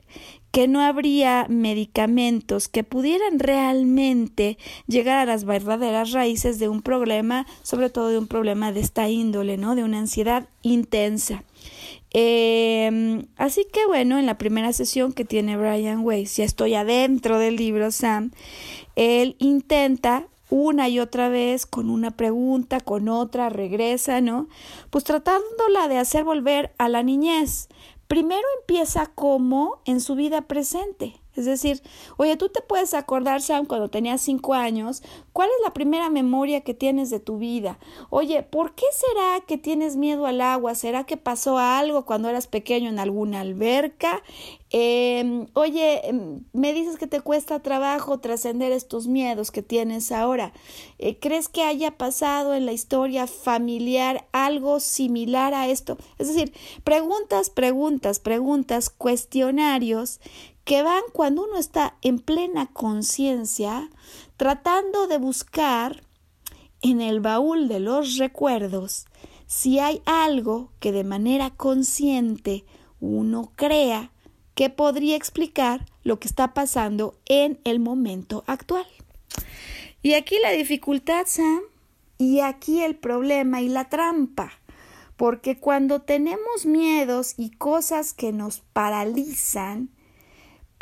[0.54, 7.48] que no habría medicamentos que pudieran realmente llegar a las verdaderas raíces de un problema,
[7.64, 9.74] sobre todo de un problema de esta índole, ¿no?
[9.74, 11.44] De una ansiedad intensa.
[12.12, 17.40] Em, así que bueno, en la primera sesión que tiene Brian Weiss, ya estoy adentro
[17.40, 18.30] del libro Sam,
[18.96, 24.48] él intenta una y otra vez con una pregunta, con otra, regresa, ¿no?
[24.92, 27.70] Pues tratándola de hacer volver a la niñez.
[28.08, 31.23] Primero empieza como en su vida presente.
[31.36, 31.82] Es decir,
[32.18, 36.62] oye, tú te puedes acordar, Sam, cuando tenías cinco años, ¿cuál es la primera memoria
[36.62, 37.80] que tienes de tu vida?
[38.10, 40.76] Oye, ¿por qué será que tienes miedo al agua?
[40.76, 44.22] ¿Será que pasó algo cuando eras pequeño en alguna alberca?
[44.76, 50.52] Em, oye, em, me dices que te cuesta trabajo trascender estos miedos que tienes ahora.
[50.98, 55.98] Eh, ¿Crees que haya pasado en la historia familiar algo similar a esto?
[56.18, 56.54] Es decir,
[56.84, 60.20] preguntas, preguntas, preguntas, cuestionarios
[60.64, 63.90] que van cuando uno está en plena conciencia,
[64.38, 66.04] tratando de buscar
[66.82, 69.06] en el baúl de los recuerdos
[69.48, 72.66] si hay algo que de manera consciente
[73.00, 74.12] uno crea
[74.56, 78.86] que podría explicar lo que está pasando en el momento actual.
[80.02, 81.62] Y aquí la dificultad, Sam,
[82.18, 84.52] y aquí el problema y la trampa,
[85.18, 89.90] porque cuando tenemos miedos y cosas que nos paralizan,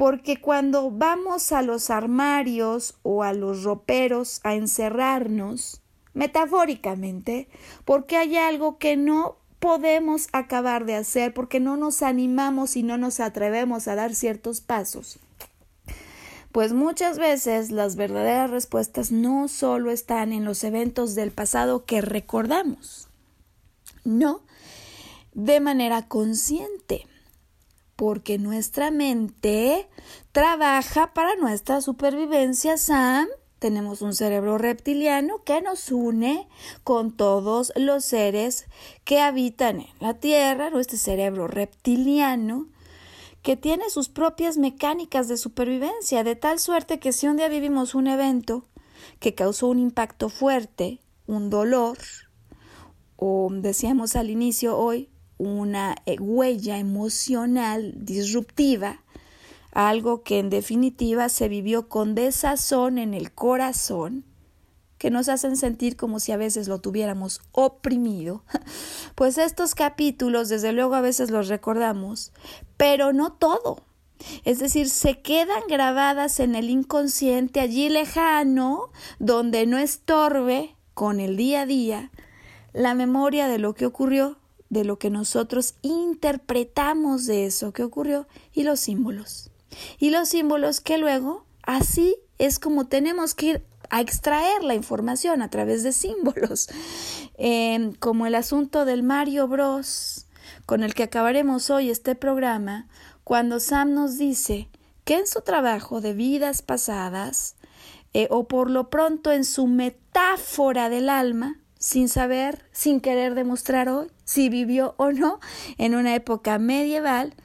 [0.02, 5.80] porque cuando vamos a los armarios o a los roperos a encerrarnos,
[6.16, 7.48] metafóricamente,
[7.86, 12.98] porque hay algo que no podemos acabar de hacer, porque no nos animamos y no
[12.98, 15.20] nos atrevemos a dar ciertos pasos.
[16.52, 22.02] Pues muchas veces las verdaderas respuestas no solo están en los eventos del pasado que
[22.02, 23.08] recordamos,
[24.04, 24.42] no,
[25.36, 27.06] de manera consciente
[28.02, 29.88] porque nuestra mente
[30.32, 33.28] trabaja para nuestra supervivencia, Sam.
[33.60, 36.48] Tenemos un cerebro reptiliano que nos une
[36.84, 38.66] con todos los seres
[39.04, 42.70] que habitan en la Tierra, nuestro cerebro reptiliano,
[43.44, 47.94] que tiene sus propias mecánicas de supervivencia, de tal suerte que si un día vivimos
[47.94, 48.66] un evento
[49.20, 52.00] que causó un impacto fuerte, un dolor,
[53.16, 55.11] o decíamos al inicio hoy,
[55.42, 59.02] una eh, huella emocional disruptiva,
[59.72, 64.24] algo que en definitiva se vivió con desazón en el corazón,
[64.98, 68.44] que nos hacen sentir como si a veces lo tuviéramos oprimido.
[69.16, 72.32] Pues estos capítulos, desde luego, a veces los recordamos,
[72.78, 73.84] pero no todo.
[74.46, 78.90] Es decir, se quedan grabadas en el inconsciente allí lejano,
[79.20, 82.12] donde no estorbe con el día a día
[82.74, 84.38] la memoria de lo que ocurrió
[84.72, 89.52] de lo que nosotros interpretamos de eso que ocurrió y los símbolos.
[90.00, 95.42] Y los símbolos que luego, así es como tenemos que ir a extraer la información
[95.42, 96.70] a través de símbolos,
[97.38, 100.26] em, como el asunto del Mario Bros,
[100.66, 102.88] con el que acabaremos hoy este programa,
[103.26, 104.70] cuando Sam nos dice
[105.04, 107.56] que en su trabajo de vidas pasadas,
[108.14, 113.90] eh, o por lo pronto en su metáfora del alma, sin saber, sin querer demostrar
[113.90, 115.42] hoy si vivió o no
[115.78, 117.36] en una época medieval,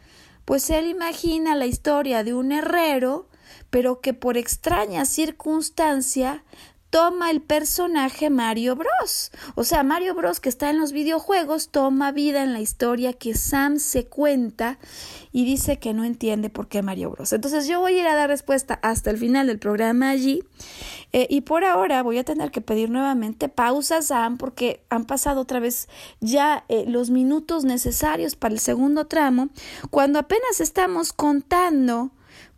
[0.45, 3.29] pues él imagina la historia de un herrero,
[3.71, 6.45] pero que por extraña circunstancia
[6.91, 9.31] toma el personaje Mario Bros.
[9.55, 13.35] O sea, Mario Bros que está en los videojuegos toma vida en la historia que
[13.35, 14.79] Sam se cuenta
[15.33, 17.33] y dice que no entiende por qué Mario Bros.
[17.33, 20.43] Entonces yo voy a ir a dar respuesta hasta el final del programa allí
[21.13, 25.41] eh, y por ahora voy a tener que pedir nuevamente pausa Sam porque han pasado
[25.41, 25.89] otra vez
[26.21, 29.49] ya eh, los minutos necesarios para el segundo tramo
[29.91, 32.11] cuando apenas estamos contando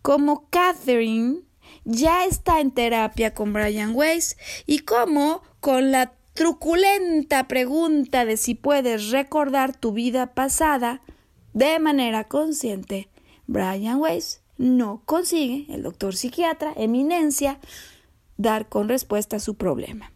[0.03, 1.48] cómo Catherine
[1.89, 4.37] ya está en terapia con Brian Weiss
[4.67, 11.01] y cómo con la truculenta pregunta de si puedes recordar tu vida pasada
[11.55, 13.09] de manera consciente,
[13.47, 17.59] Brian Weiss no consigue, el doctor psiquiatra, eminencia,
[18.37, 20.13] dar con respuesta a su problema.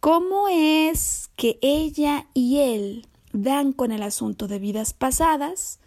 [0.00, 5.78] ¿Cómo es que ella y él dan con el asunto de vidas pasadas?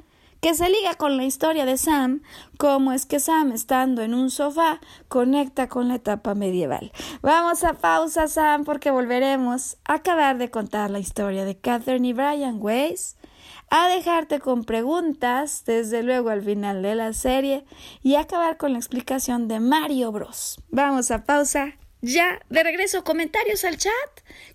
[0.41, 2.21] Que se liga con la historia de Sam,
[2.57, 6.91] cómo es que Sam, estando en un sofá, conecta con la etapa medieval.
[7.21, 12.13] Vamos a pausa, Sam, porque volveremos a acabar de contar la historia de Catherine y
[12.13, 13.17] Brian Weiss,
[13.69, 17.65] a dejarte con preguntas, desde luego al final de la serie,
[18.01, 20.61] y acabar con la explicación de Mario Bros.
[20.69, 21.75] Vamos a pausa.
[22.01, 23.91] Ya, de regreso, comentarios al chat,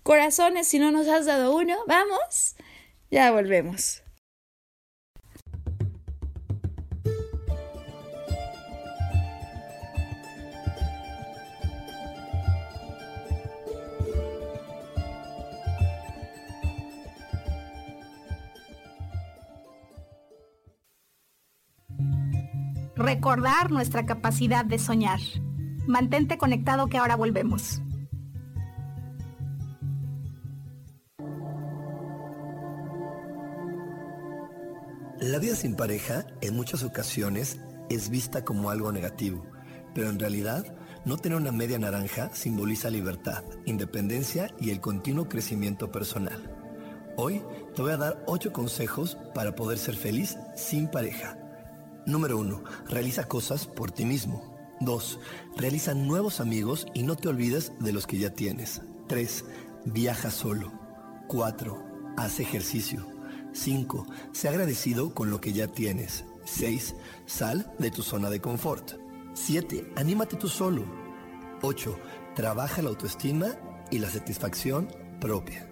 [0.01, 2.55] corazones si no nos has dado uno, vamos,
[3.11, 4.04] ya volvemos.
[22.95, 25.19] recordar nuestra capacidad de soñar.
[25.87, 27.81] Mantente conectado que ahora volvemos.
[35.19, 39.45] La vida sin pareja en muchas ocasiones es vista como algo negativo,
[39.93, 40.75] pero en realidad
[41.05, 46.51] no tener una media naranja simboliza libertad, independencia y el continuo crecimiento personal.
[47.15, 47.41] Hoy
[47.75, 51.37] te voy a dar 8 consejos para poder ser feliz sin pareja.
[52.05, 52.63] Número 1.
[52.87, 54.55] Realiza cosas por ti mismo.
[54.81, 55.19] 2.
[55.57, 58.81] Realiza nuevos amigos y no te olvides de los que ya tienes.
[59.07, 59.45] 3.
[59.85, 60.71] Viaja solo.
[61.27, 62.13] 4.
[62.17, 63.07] Haz ejercicio.
[63.53, 64.05] 5.
[64.33, 66.25] Sé agradecido con lo que ya tienes.
[66.43, 66.95] 6.
[67.25, 68.93] Sal de tu zona de confort.
[69.33, 69.93] 7.
[69.95, 70.85] Anímate tú solo.
[71.63, 71.97] 8.
[72.35, 73.47] Trabaja la autoestima
[73.89, 74.89] y la satisfacción
[75.19, 75.67] propia.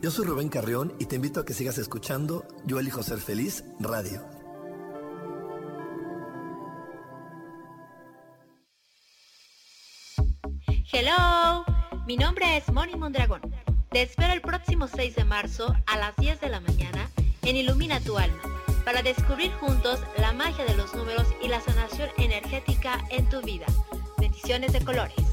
[0.00, 3.64] Yo soy Rubén Carrión y te invito a que sigas escuchando Yo elijo ser feliz
[3.80, 4.37] radio.
[10.90, 11.66] Hello,
[12.06, 13.42] mi nombre es Moni Mondragón.
[13.90, 17.10] Te espero el próximo 6 de marzo a las 10 de la mañana
[17.42, 18.40] en Ilumina tu alma
[18.86, 23.66] para descubrir juntos la magia de los números y la sanación energética en tu vida.
[24.16, 25.27] Bendiciones de colores.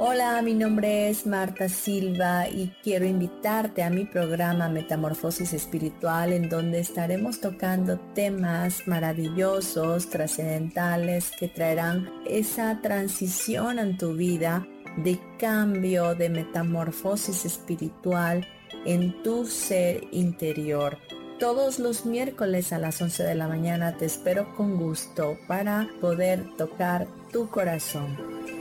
[0.00, 6.48] Hola, mi nombre es Marta Silva y quiero invitarte a mi programa Metamorfosis Espiritual en
[6.48, 14.64] donde estaremos tocando temas maravillosos, trascendentales que traerán esa transición en tu vida
[14.98, 18.46] de cambio, de metamorfosis espiritual
[18.84, 20.96] en tu ser interior.
[21.40, 26.44] Todos los miércoles a las 11 de la mañana te espero con gusto para poder
[26.56, 28.57] tocar tu corazón.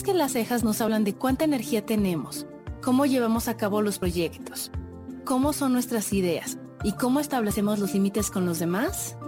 [0.00, 2.46] ¿Sabías que las cejas nos hablan de cuánta energía tenemos,
[2.80, 4.70] cómo llevamos a cabo los proyectos,
[5.26, 9.18] cómo son nuestras ideas y cómo establecemos los límites con los demás?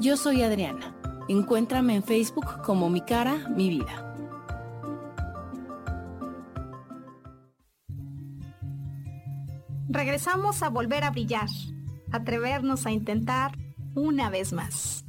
[0.00, 0.96] Yo soy Adriana.
[1.28, 4.16] Encuéntrame en Facebook como Mi Cara, Mi Vida.
[9.88, 11.48] Regresamos a volver a brillar,
[12.10, 13.56] atrevernos a intentar
[13.94, 15.04] una vez más.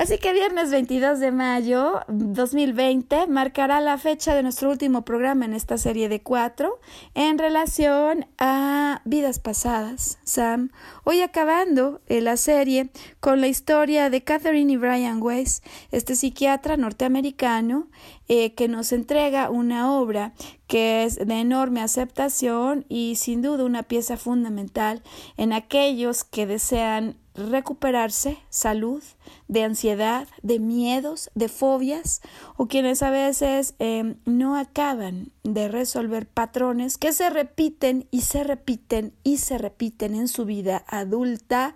[0.00, 5.52] Así que viernes 22 de mayo 2020 marcará la fecha de nuestro último programa en
[5.52, 6.80] esta serie de cuatro
[7.12, 10.18] en relación a vidas pasadas.
[10.24, 10.70] Sam,
[11.04, 12.88] hoy acabando eh, la serie
[13.20, 17.88] con la historia de Catherine y Brian Weiss, este psiquiatra norteamericano
[18.26, 20.32] eh, que nos entrega una obra
[20.66, 25.02] que es de enorme aceptación y sin duda una pieza fundamental
[25.36, 29.02] en aquellos que desean recuperarse salud
[29.48, 32.20] de ansiedad, de miedos, de fobias
[32.56, 38.44] o quienes a veces em, no acaban de resolver patrones que se repiten y se
[38.44, 41.74] repiten y se repiten en su vida adulta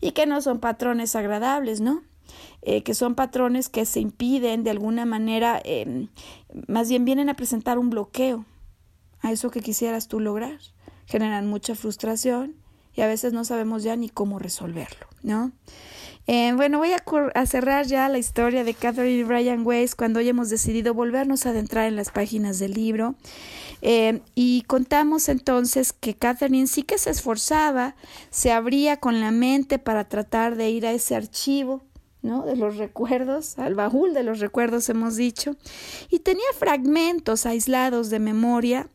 [0.00, 2.02] y que no son patrones agradables, ¿no?
[2.62, 6.08] Eh, que son patrones que se impiden de alguna manera, em,
[6.68, 8.44] más bien vienen a presentar un bloqueo
[9.20, 10.58] a eso que quisieras tú lograr.
[11.06, 12.59] Generan mucha frustración
[13.00, 15.52] a veces no sabemos ya ni cómo resolverlo, ¿no?
[16.26, 20.28] Eh, bueno, voy a, cerrar ya la historia de Catherine y Brian Weiss cuando hoy
[20.28, 23.16] hemos decidido volvernos a adentrar en las páginas del libro.
[23.82, 27.96] Eh, y contamos entonces que Catherine sí que se esforzaba,
[28.30, 31.82] se abría con la mente para tratar de ir a ese archivo
[32.22, 32.44] ¿no?
[32.44, 35.56] de los recuerdos, al baúl de los recuerdos hemos dicho,
[36.10, 38.88] y tenía fragmentos aislados de memoria,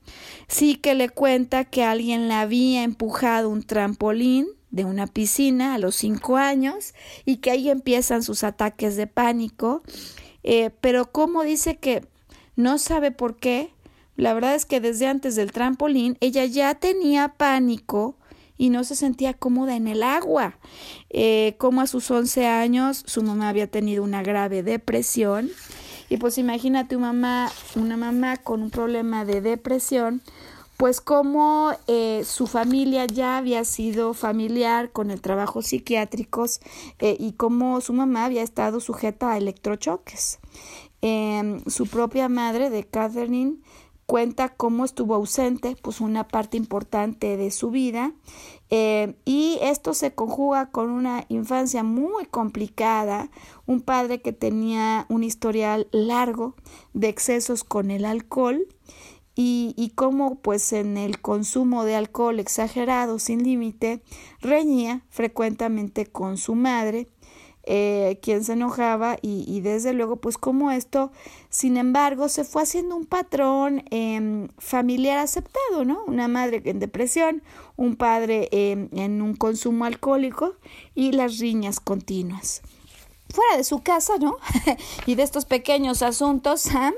[0.48, 5.78] sí que le cuenta que alguien le había empujado un trampolín de una piscina a
[5.78, 9.84] los cinco años y que ahí empiezan sus ataques de pánico,
[10.44, 12.06] eh, pero como dice que
[12.56, 13.72] no sabe por qué,
[14.18, 18.18] la verdad es que desde antes del trampolín ella ya tenía pánico
[18.58, 20.58] y no se sentía cómoda en el agua.
[21.10, 25.49] Eh, como a sus 11 años su mamá había tenido una grave depresión
[26.10, 30.22] y pues imagínate una mamá, una mamá con un problema de depresión,
[30.78, 36.60] pues como eh, su familia ya había sido familiar con el trabajo psiquiátricos
[36.99, 40.39] eh, y como su mamá había estado sujeta a electrochoques.
[41.01, 43.58] Em, su propia madre de Catherine
[44.06, 48.14] cuenta cómo estuvo ausente, pues una parte importante de su vida,
[48.70, 53.32] eh, y esto se conjuga con una infancia muy complicada,
[53.66, 56.56] un padre que tenía un historial largo
[56.93, 58.68] de excesos con el alcohol,
[59.38, 64.01] y, y cómo pues en el consumo de alcohol exagerado sin límite
[64.39, 67.10] reñía frecuentemente con su madre
[67.66, 71.11] eh, quien se enojaba y, desde luego pues como esto
[71.49, 77.41] sin embargo se fue haciendo un patrón em, familiar aceptado no una madre en depresión
[77.76, 80.55] un padre em, en un consumo alcohólico
[80.93, 82.61] y las riñas continuas.
[83.30, 84.38] Fuera de su casa no
[85.05, 86.93] y de estos pequeños asuntos Sam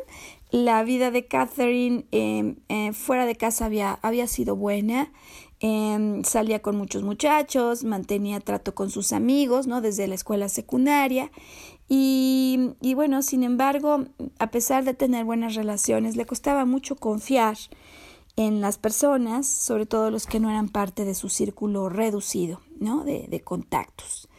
[0.52, 5.12] la vida de Catherine em, eh, fuera de casa había, había sido buena
[5.60, 9.82] Em, salía con muchos muchachos, mantenía trato con sus amigos, ¿no?
[9.82, 11.32] Desde la escuela secundaria.
[11.90, 14.06] Y, y bueno, sin embargo,
[14.38, 17.58] a pesar de tener buenas relaciones, le costaba mucho confiar
[18.36, 23.04] en las personas, sobre todo los que no eran parte de su círculo reducido, ¿no?
[23.04, 24.30] De, de contactos.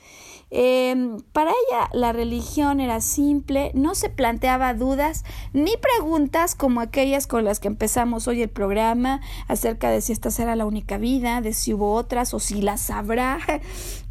[0.51, 7.26] Em, para ella la religión era simple, no se planteaba dudas ni preguntas como aquellas
[7.26, 11.42] con las que empezamos hoy el programa acerca de si esta será la única vida,
[11.42, 13.38] de si hubo otras o si las habrá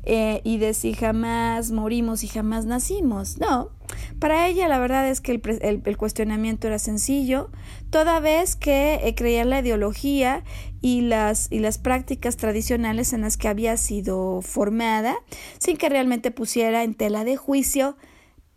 [0.10, 3.40] eh, y de si jamás morimos y jamás nacimos.
[3.40, 3.72] No,
[4.20, 7.50] para ella la verdad es que el, cuestionamiento era sencillo,
[7.90, 10.46] toda vez que eh, creía en la ideología
[10.80, 15.14] y las, y las prácticas tradicionales en las que había sido formada,
[15.58, 17.98] sin que realmente pusiera en tela de juicio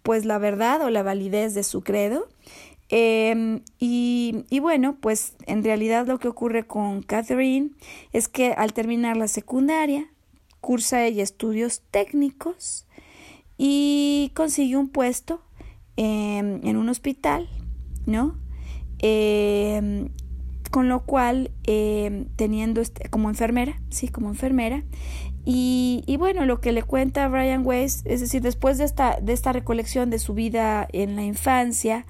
[0.05, 2.29] pues la verdad o la validez de su credo.
[2.91, 7.71] Em, y, y, bueno, pues en realidad lo que ocurre con Catherine
[8.13, 10.11] es que al terminar la secundaria,
[10.61, 12.87] cursa ella estudios técnicos
[13.59, 15.43] y consigue un puesto
[15.97, 17.49] en un hospital,
[18.07, 18.39] ¿no?
[19.03, 20.11] Em,
[20.71, 24.85] con lo cual, em, teniendo este, como enfermera, sí, como enfermera,
[25.45, 29.33] y, y, bueno, lo que le cuenta Brian Weiss, es decir, después de esta, de
[29.33, 32.07] esta recolección de su vida en la infancia,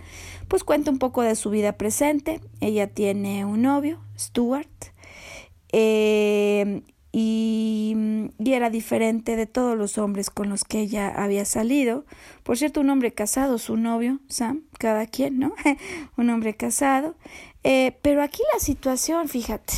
[0.48, 2.40] pues cuenta un poco de su vida presente.
[2.60, 4.68] Ella tiene un novio, Stuart,
[5.72, 6.82] eh,
[7.12, 7.96] y,
[8.38, 12.04] y, era diferente de todos los hombres con los que ella había salido.
[12.42, 15.54] Por cierto, un hombre casado, su novio, Sam, cada quien, ¿no?
[16.16, 17.16] un hombre casado.
[17.64, 19.74] Eh, pero aquí la situación, fíjate,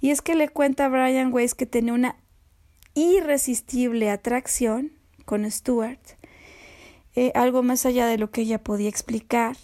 [0.00, 2.16] y es que le cuenta a Brian Weiss que tenía una
[2.94, 4.92] irresistible atracción
[5.24, 6.00] con Stuart,
[7.14, 9.56] eh, algo más allá de lo que ella podía explicar,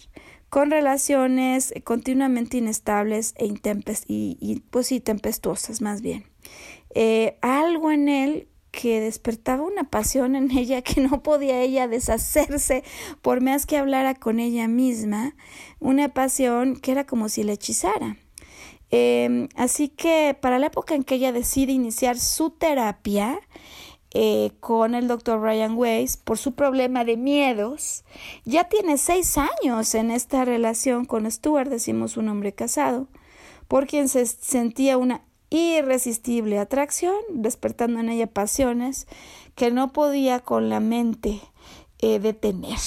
[0.49, 6.25] con relaciones continuamente inestables e intempest y, y, pues sí, tempestuosas más bien.
[6.95, 12.83] Eh, algo en él que despertaba una pasión en ella que no podía ella deshacerse
[13.21, 15.35] por más que hablara con ella misma,
[15.79, 18.17] una pasión que era como si le hechizara.
[18.91, 23.39] Eh, así que para la época en que ella decide iniciar su terapia,
[24.11, 28.03] eh, con el doctor Ryan Weiss por su problema de miedos.
[28.43, 33.07] Ya tiene seis años en esta relación con Stuart, decimos un hombre casado,
[33.67, 39.07] por quien se sentía una irresistible atracción, despertando en ella pasiones
[39.55, 41.39] que no podía con la mente
[41.99, 42.79] eh, detener.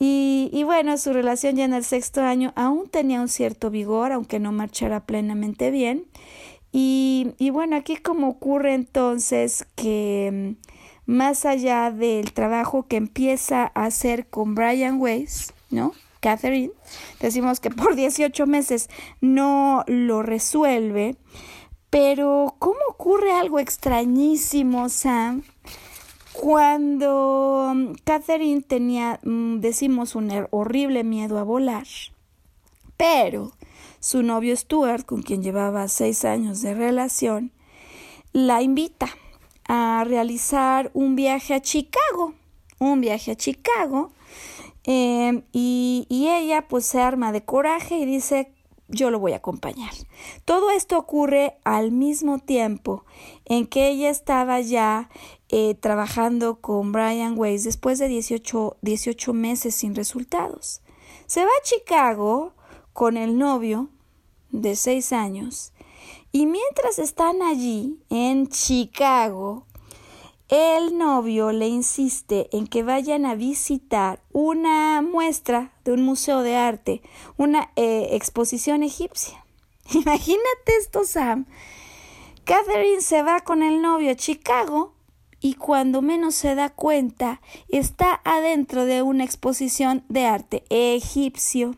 [0.00, 4.12] Y, y, bueno, su relación ya en el sexto año aún tenía un cierto vigor,
[4.12, 6.04] aunque no marchara plenamente bien.
[6.72, 10.56] Y, y bueno, aquí como ocurre entonces que
[11.06, 15.92] mm, más allá del trabajo que empieza a hacer con Brian Weiss, ¿no?
[16.20, 16.72] Catherine,
[17.20, 18.90] decimos que por 18 meses
[19.20, 21.16] no lo resuelve,
[21.90, 25.42] pero ¿cómo ocurre algo extrañísimo, Sam?
[26.34, 31.86] Cuando mm, Catherine tenía, mm, decimos, un horrible miedo a volar,
[32.96, 33.52] pero
[34.00, 37.52] su novio Stuart, con quien llevaba seis años de relación,
[38.32, 39.08] la invita
[39.66, 42.34] a realizar un viaje a Chicago,
[42.78, 44.12] un viaje a Chicago,
[44.84, 48.52] eh, y, y ella pues se arma de coraje y dice
[48.88, 49.92] yo lo voy a acompañar.
[50.44, 53.04] Todo esto ocurre al mismo tiempo
[53.44, 55.10] en que ella estaba ya
[55.50, 60.80] eh, trabajando con Brian Weiss después de 18, 18 meses sin resultados.
[61.26, 62.54] Se va a Chicago
[62.98, 63.90] con el novio
[64.50, 65.72] de seis años
[66.32, 69.66] y mientras están allí en Chicago,
[70.48, 76.56] el novio le insiste en que vayan a visitar una muestra de un museo de
[76.56, 77.00] arte,
[77.36, 79.46] una eh, exposición egipcia.
[79.92, 81.46] Imagínate esto, Sam.
[82.42, 84.92] Catherine se va con el novio a Chicago
[85.40, 91.76] y cuando menos se da cuenta está adentro de una exposición de arte egipcio.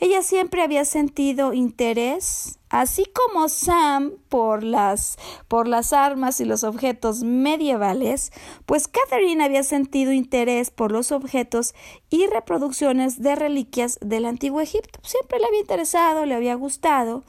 [0.00, 5.18] Ella siempre había sentido interés, así como Sam, por las,
[5.48, 8.32] por las armas y los objetos medievales,
[8.66, 11.74] pues Catherine había sentido interés por los objetos
[12.10, 15.00] y reproducciones de reliquias del antiguo Egipto.
[15.02, 17.24] Siempre le había interesado, le había gustado.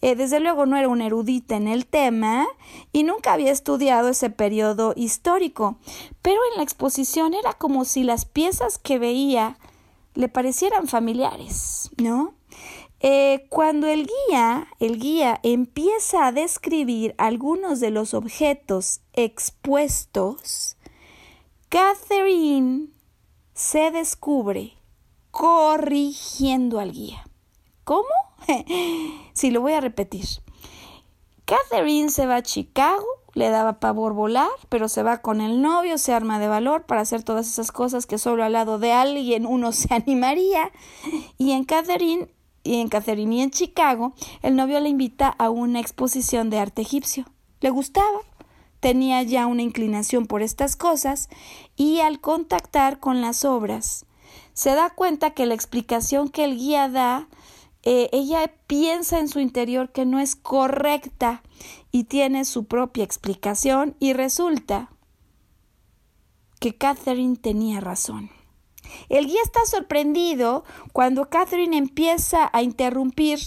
[0.00, 2.46] Eh, desde luego no era una erudita en el tema
[2.92, 5.76] y nunca había estudiado ese periodo histórico,
[6.22, 9.58] pero en la exposición era como si las piezas que veía
[10.14, 12.34] le parecieran familiares, ¿no?
[13.00, 20.76] Eh, cuando el guía, el guía empieza a describir algunos de los objetos expuestos,
[21.68, 22.88] Catherine
[23.54, 24.74] se descubre
[25.32, 27.24] corrigiendo al guía.
[27.84, 28.08] ¿Cómo?
[29.32, 30.26] sí, lo voy a repetir.
[31.44, 35.98] Catherine se va a Chicago le daba pavor volar, pero se va con el novio,
[35.98, 39.46] se arma de valor para hacer todas esas cosas que solo al lado de alguien
[39.46, 40.70] uno se animaría.
[41.38, 42.28] Y en Catherine,
[42.62, 46.82] y en Catherine y en Chicago, el novio le invita a una exposición de arte
[46.82, 47.24] egipcio.
[47.60, 48.20] Le gustaba,
[48.80, 51.28] tenía ya una inclinación por estas cosas
[51.76, 54.06] y al contactar con las obras,
[54.54, 57.28] se da cuenta que la explicación que el guía da
[57.84, 61.42] eh, ella piensa en su interior que no es correcta
[61.92, 64.90] y tiene su propia explicación y resulta
[66.58, 68.30] que Catherine tenía razón.
[69.08, 73.38] El guía está sorprendido cuando Catherine empieza a interrumpir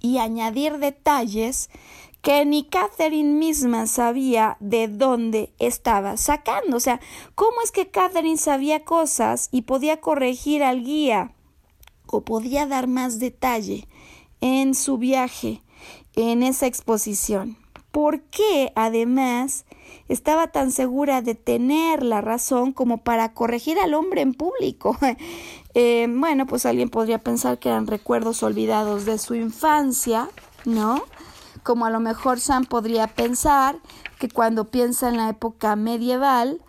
[0.00, 1.70] y añadir detalles
[2.20, 6.76] que ni Catherine misma sabía de dónde estaba sacando.
[6.76, 7.00] O sea,
[7.34, 11.34] ¿cómo es que Catherine sabía cosas y podía corregir al guía
[12.06, 13.88] o podía dar más detalle
[14.42, 15.62] en su viaje,
[16.14, 17.61] en esa exposición.
[17.92, 19.66] ¿Por qué además
[20.08, 24.96] estaba tan segura de tener la razón como para corregir al hombre en público?
[25.74, 30.28] Eh, bueno, pues alguien podría pensar que eran recuerdos olvidados de su infancia,
[30.66, 31.02] ¿no?
[31.62, 33.78] Como a lo mejor Sam podría pensar
[34.18, 36.60] que cuando piensa en la época medieval,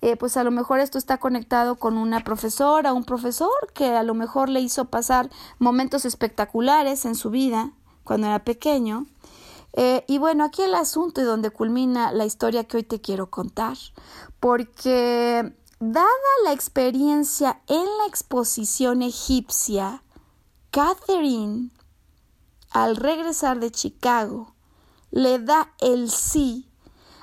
[0.00, 4.04] eh, pues a lo mejor esto está conectado con una profesora, un profesor que a
[4.04, 5.28] lo mejor le hizo pasar
[5.58, 7.72] momentos espectaculares en su vida
[8.04, 9.06] cuando era pequeño.
[9.74, 13.30] Eh, y bueno, aquí el asunto y donde culmina la historia que hoy te quiero
[13.30, 13.76] contar,
[14.40, 16.08] porque dada
[16.44, 20.02] la experiencia en la exposición egipcia,
[20.70, 21.70] Catherine,
[22.70, 24.54] al regresar de Chicago,
[25.10, 26.68] le da el sí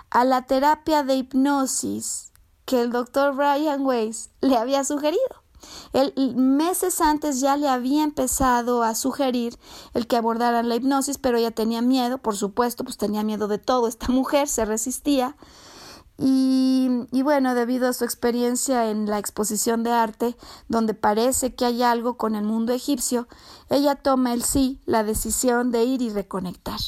[0.10, 2.32] a la terapia de hipnosis
[2.66, 5.39] que el doctor Brian Weiss le había sugerido.
[5.94, 9.58] Él meses antes ya le había empezado a sugerir
[9.94, 13.58] el que abordaran la hipnosis, pero ella tenía miedo, por supuesto, pues tenía miedo de
[13.58, 13.88] todo.
[13.88, 15.36] Esta mujer se resistía.
[16.22, 20.36] Y, y, bueno, debido a su experiencia en la exposición de arte,
[20.68, 23.30] donde parece que hay algo con el mundo egipcio,
[23.70, 26.80] ella toma el sí, la decisión de ir y reconectar.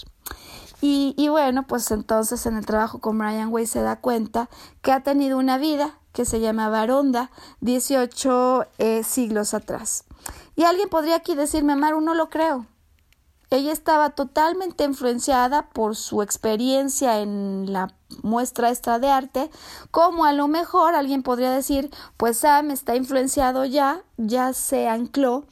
[0.83, 4.49] Y, bueno, pues entonces en el trabajo con Brian Way se da cuenta
[4.81, 7.31] que ha tenido una vida que se llama Baronda
[7.61, 10.03] 18 eh, siglos atrás.
[10.55, 12.65] Y alguien podría aquí decirme, Maru, no lo creo.
[13.51, 17.93] Ella estaba totalmente influenciada por su experiencia en la
[18.23, 19.51] muestra esta de arte,
[19.91, 25.43] como a lo mejor alguien podría decir, pues Sam está influenciado ya, ya se ancló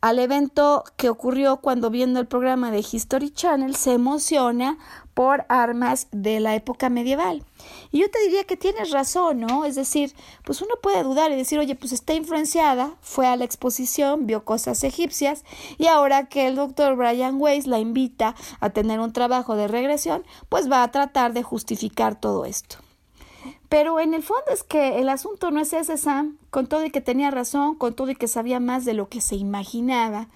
[0.00, 4.78] al evento que ocurrió cuando viendo el programa de History Channel se emociona
[5.18, 7.42] por armas de la época medieval.
[7.90, 9.64] Y yo te diría que tienes razón, ¿no?
[9.64, 10.14] Es decir,
[10.44, 14.44] pues uno puede dudar y decir, oye, pues está influenciada, fue a la exposición, vio
[14.44, 15.42] cosas egipcias
[15.76, 20.22] y ahora que el doctor Brian Weiss la invita a tener un trabajo de regresión,
[20.48, 22.76] pues va a tratar de justificar todo esto.
[23.68, 26.92] Pero en el fondo es que el asunto no es ese, Sam, con todo y
[26.92, 30.28] que tenía razón, con todo y que sabía más de lo que se imaginaba.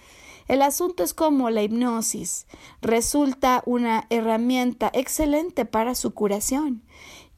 [0.52, 2.46] El asunto es cómo la hipnosis
[2.82, 6.82] resulta una herramienta excelente para su curación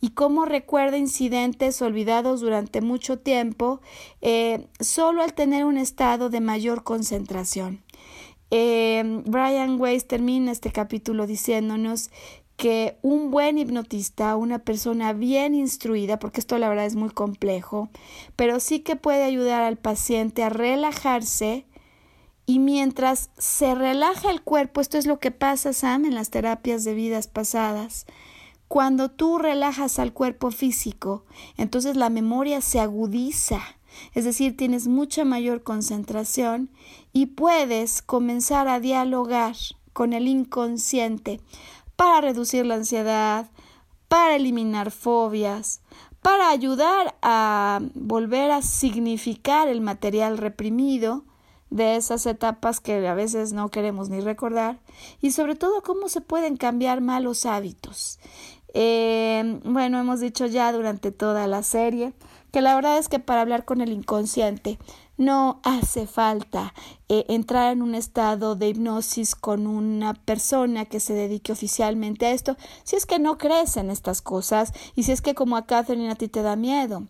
[0.00, 3.80] y cómo recuerda incidentes olvidados durante mucho tiempo
[4.20, 7.84] eh, solo al tener un estado de mayor concentración.
[8.50, 12.10] Eh, Brian Weiss termina este capítulo diciéndonos
[12.56, 17.90] que un buen hipnotista, una persona bien instruida, porque esto la verdad es muy complejo,
[18.34, 21.64] pero sí que puede ayudar al paciente a relajarse
[22.46, 26.84] y mientras se relaja el cuerpo, esto es lo que pasa, Sam, en las terapias
[26.84, 28.06] de vidas pasadas.
[28.68, 31.24] Cuando tú relajas al cuerpo físico,
[31.56, 33.60] entonces la memoria se agudiza,
[34.14, 36.70] es decir, tienes mucha mayor concentración
[37.12, 39.54] y puedes comenzar a dialogar
[39.92, 41.40] con el inconsciente
[41.96, 43.48] para reducir la ansiedad,
[44.08, 45.80] para eliminar fobias,
[46.20, 51.24] para ayudar a volver a significar el material reprimido,
[51.70, 54.78] de esas etapas que a veces no queremos ni recordar
[55.20, 58.18] y sobre todo cómo se pueden cambiar malos hábitos.
[58.74, 62.12] Eh, bueno, hemos dicho ya durante toda la serie
[62.50, 64.78] que la verdad es que para hablar con el inconsciente
[65.16, 66.74] no hace falta
[67.08, 72.32] eh, entrar en un estado de hipnosis con una persona que se dedique oficialmente a
[72.32, 75.66] esto, si es que no crees en estas cosas y si es que como a
[75.66, 77.04] Catherine a ti te da miedo.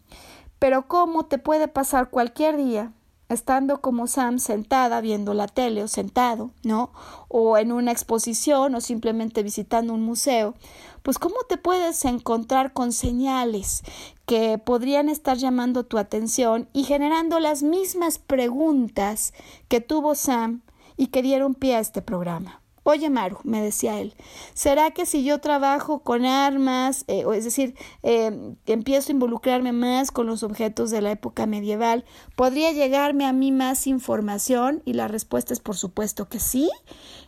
[0.58, 2.92] Pero cómo te puede pasar cualquier día
[3.34, 6.90] estando como Sam sentada viendo la tele o sentado, ¿no?
[7.28, 10.54] O en una exposición o simplemente visitando un museo,
[11.02, 13.82] pues cómo te puedes encontrar con señales
[14.24, 19.34] que podrían estar llamando tu atención y generando las mismas preguntas
[19.68, 20.62] que tuvo Sam
[20.96, 22.63] y que dieron pie a este programa.
[22.86, 24.12] Oye, Maru, me decía él,
[24.52, 29.72] ¿será que si yo trabajo con armas, eh, o es decir, eh, empiezo a involucrarme
[29.72, 32.04] más con los objetos de la época medieval,
[32.36, 34.82] podría llegarme a mí más información?
[34.84, 36.68] Y la respuesta es por supuesto que sí.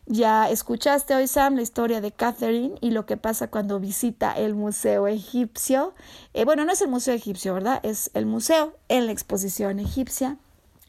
[0.05, 4.55] Ya escuchaste hoy, Sam, la historia de Catherine y lo que pasa cuando visita el
[4.55, 5.95] Museo Egipcio.
[6.35, 7.81] Eh, bueno, no es el Museo Egipcio, ¿verdad?
[7.83, 10.37] Es el museo en la exposición egipcia.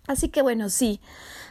[0.07, 1.01] Así que bueno, sí,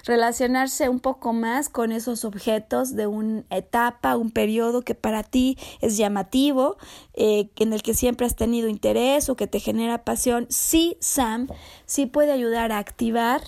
[0.07, 5.59] relacionarse un poco más con esos objetos de una etapa, un periodo que para ti
[5.81, 6.79] es llamativo,
[7.15, 11.49] eh, en el que siempre has tenido interés o que te genera pasión, sí, Sam,
[11.85, 13.43] sí puede ayudar a activar.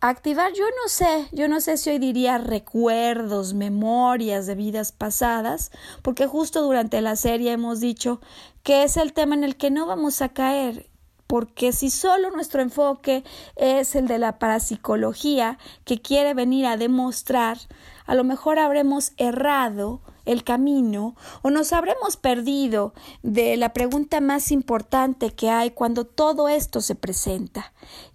[0.00, 5.72] Activar, yo no sé, yo no sé si hoy diría recuerdos, memorias de vidas pasadas,
[6.02, 8.20] porque justo durante la serie hemos dicho
[8.62, 10.87] que es el tema en el que no vamos a caer
[11.28, 13.22] porque si solo nuestro enfoque
[13.54, 17.58] es el de la parapsicología que quiere venir a demostrar,
[18.06, 24.50] a lo mejor habremos errado el camino o nos habremos perdido de la pregunta más
[24.50, 27.72] importante que hay cuando todo esto se presenta.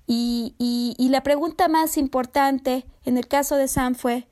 [0.07, 4.27] Y, y la pregunta más importante en el caso de Sam fue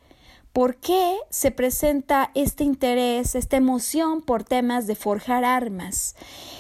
[0.53, 6.13] ¿Por qué se presenta este interés, esta emoción por temas de forjar armas?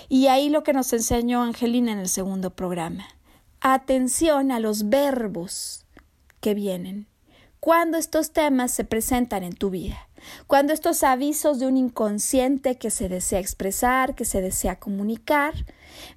[0.07, 3.05] Y ahí lo que nos enseñó Angelina en el segundo programa.
[3.59, 5.85] Atención a los verbos
[6.39, 7.07] que vienen.
[7.59, 10.07] Cuando estos temas se presentan en tu vida,
[10.47, 15.53] cuando estos avisos de un inconsciente que se desea expresar, que se desea comunicar,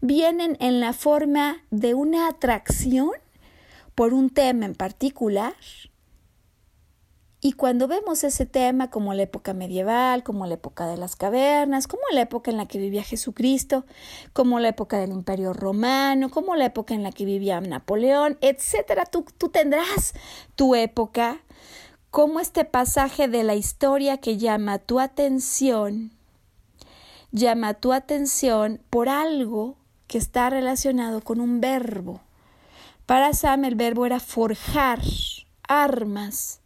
[0.00, 3.10] vienen en la forma de una atracción
[3.96, 5.54] por un tema en particular,
[7.46, 11.86] y cuando vemos ese tema como la época medieval, como la época de las cavernas,
[11.86, 13.84] como la época en la que vivía Jesucristo,
[14.32, 19.04] como la época del Imperio Romano, como la época en la que vivía Napoleón, etcétera,
[19.04, 20.14] tú, tú tendrás
[20.56, 21.42] tu época,
[22.10, 26.12] como este pasaje de la historia que llama tu atención,
[27.30, 29.76] llama tu atención por algo
[30.06, 32.22] que está relacionado con un verbo.
[33.04, 35.00] Para Sam el verbo era forjar
[35.68, 36.62] armas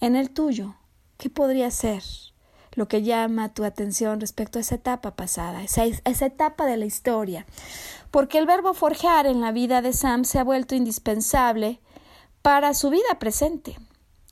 [0.00, 0.76] en el tuyo,
[1.16, 2.02] ¿qué podría ser
[2.72, 6.86] lo que llama tu atención respecto a esa etapa pasada, esa, esa etapa de la
[6.86, 7.46] historia?
[8.10, 11.80] Porque el verbo forjar en la vida de Sam se ha vuelto indispensable
[12.42, 13.76] para su vida presente.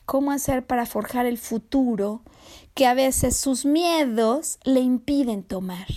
[0.04, 2.22] ¿Cómo hacer para forjar el futuro
[2.74, 5.88] que a veces sus miedos le impiden tomar?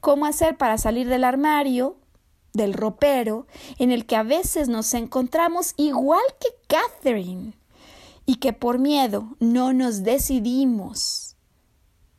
[0.00, 1.96] ¿Cómo hacer para salir del armario,
[2.52, 3.46] del ropero,
[3.78, 7.59] en el que a veces nos encontramos igual que Catherine?
[8.30, 11.34] Y que por miedo no nos decidimos,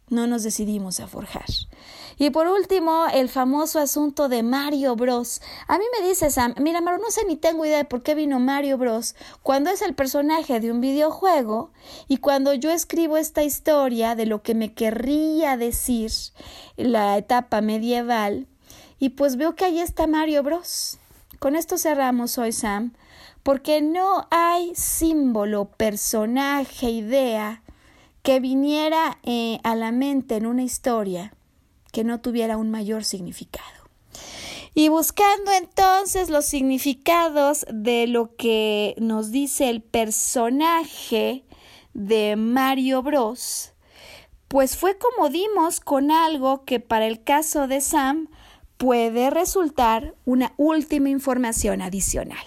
[0.10, 1.46] no nos decidimos a forjar.
[2.18, 5.42] Y por último, el famoso asunto de Mario Bros.
[5.70, 8.14] A mí me dice Sam, mira, Mario, no sé ni tengo idea de por qué
[8.14, 9.16] vino Mario Bros.
[9.42, 11.72] cuando es el personaje de un videojuego
[12.10, 16.12] y cuando yo escribo esta historia de lo que me querría decir
[16.76, 18.48] la etapa medieval,
[19.00, 21.00] y pues veo que ahí está Mario Bros.
[21.40, 22.92] Con esto cerramos hoy, Sam
[23.44, 27.64] porque no hay símbolo, personaje, idea
[28.24, 31.34] que viniera eh, a la mente en una historia
[31.92, 33.82] que no tuviera un mayor significado.
[34.74, 41.44] Y buscando entonces los significados de lo que nos dice el personaje
[41.94, 43.74] de Mario Bros,
[44.48, 48.30] pues fue como dimos con algo que para el caso de Sam
[48.78, 52.46] puede resultar una última información adicional.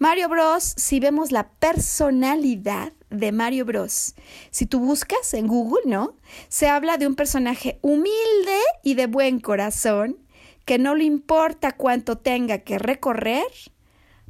[0.00, 4.14] Mario Bros, si vemos la personalidad de Mario Bros,
[4.50, 6.14] si tú buscas en Google, ¿no?
[6.48, 10.16] Se habla de un personaje humilde y de buen corazón,
[10.64, 13.46] que no le importa cuánto tenga que recorrer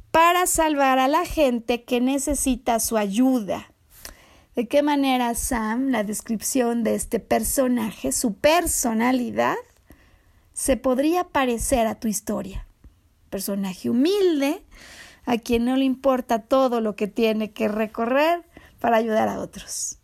[0.09, 3.71] para salvar a la gente que necesita su ayuda.
[4.55, 9.55] ¿De qué manera, Sam, la descripción de este personaje, su personalidad,
[10.53, 12.65] se podría parecer a tu historia?
[13.29, 14.63] Personaje humilde,
[15.29, 18.43] a quien no le importa todo lo que tiene que recorrer
[18.79, 19.99] para ayudar a otros.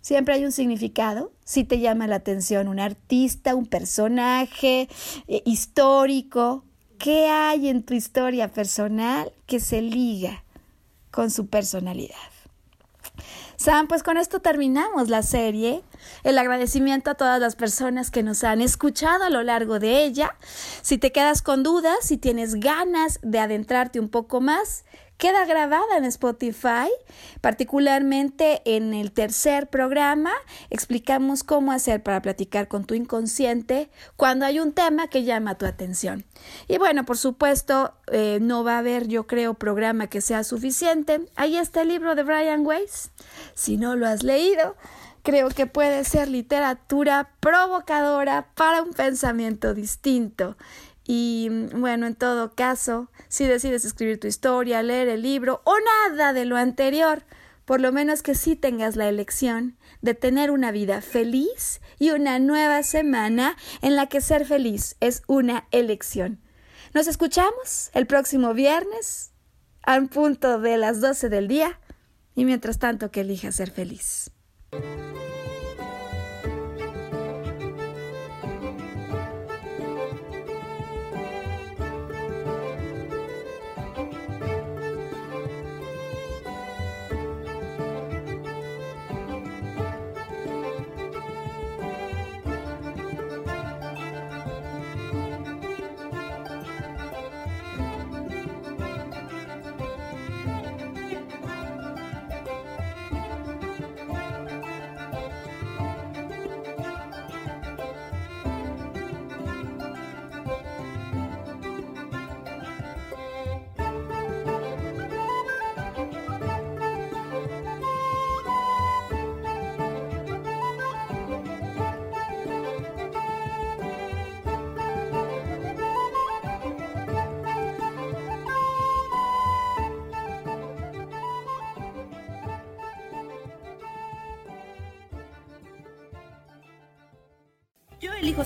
[0.00, 1.30] Siempre hay un significado.
[1.44, 4.88] Si te llama la atención un artista, un personaje
[5.28, 6.64] eh, histórico,
[6.98, 10.42] ¿qué hay en tu historia personal que se liga
[11.12, 12.16] con su personalidad?
[13.54, 15.84] Sam, pues con esto terminamos la serie.
[16.24, 20.36] El agradecimiento a todas las personas que nos han escuchado a lo largo de ella.
[20.82, 24.84] Si te quedas con dudas, si tienes ganas de adentrarte un poco más,
[25.18, 26.90] queda grabada en Spotify,
[27.40, 30.32] particularmente en el tercer programa.
[30.70, 35.66] Explicamos cómo hacer para platicar con tu inconsciente cuando hay un tema que llama tu
[35.66, 36.24] atención.
[36.68, 41.26] Y bueno, por supuesto, eh, no va a haber, yo creo, programa que sea suficiente.
[41.36, 43.10] Ahí está el libro de Brian Weiss.
[43.54, 44.76] Si no lo has leído,
[45.26, 50.56] creo que puede ser literatura provocadora para un pensamiento distinto.
[51.04, 55.74] Y bueno, en todo caso, si decides escribir tu historia, leer el libro o
[56.10, 57.24] nada de lo anterior,
[57.64, 62.38] por lo menos que sí tengas la elección de tener una vida feliz y una
[62.38, 66.40] nueva semana en la que ser feliz es una elección.
[66.94, 69.32] Nos escuchamos el próximo viernes
[69.82, 71.80] a un punto de las 12 del día
[72.36, 74.30] y mientras tanto que elijas ser feliz.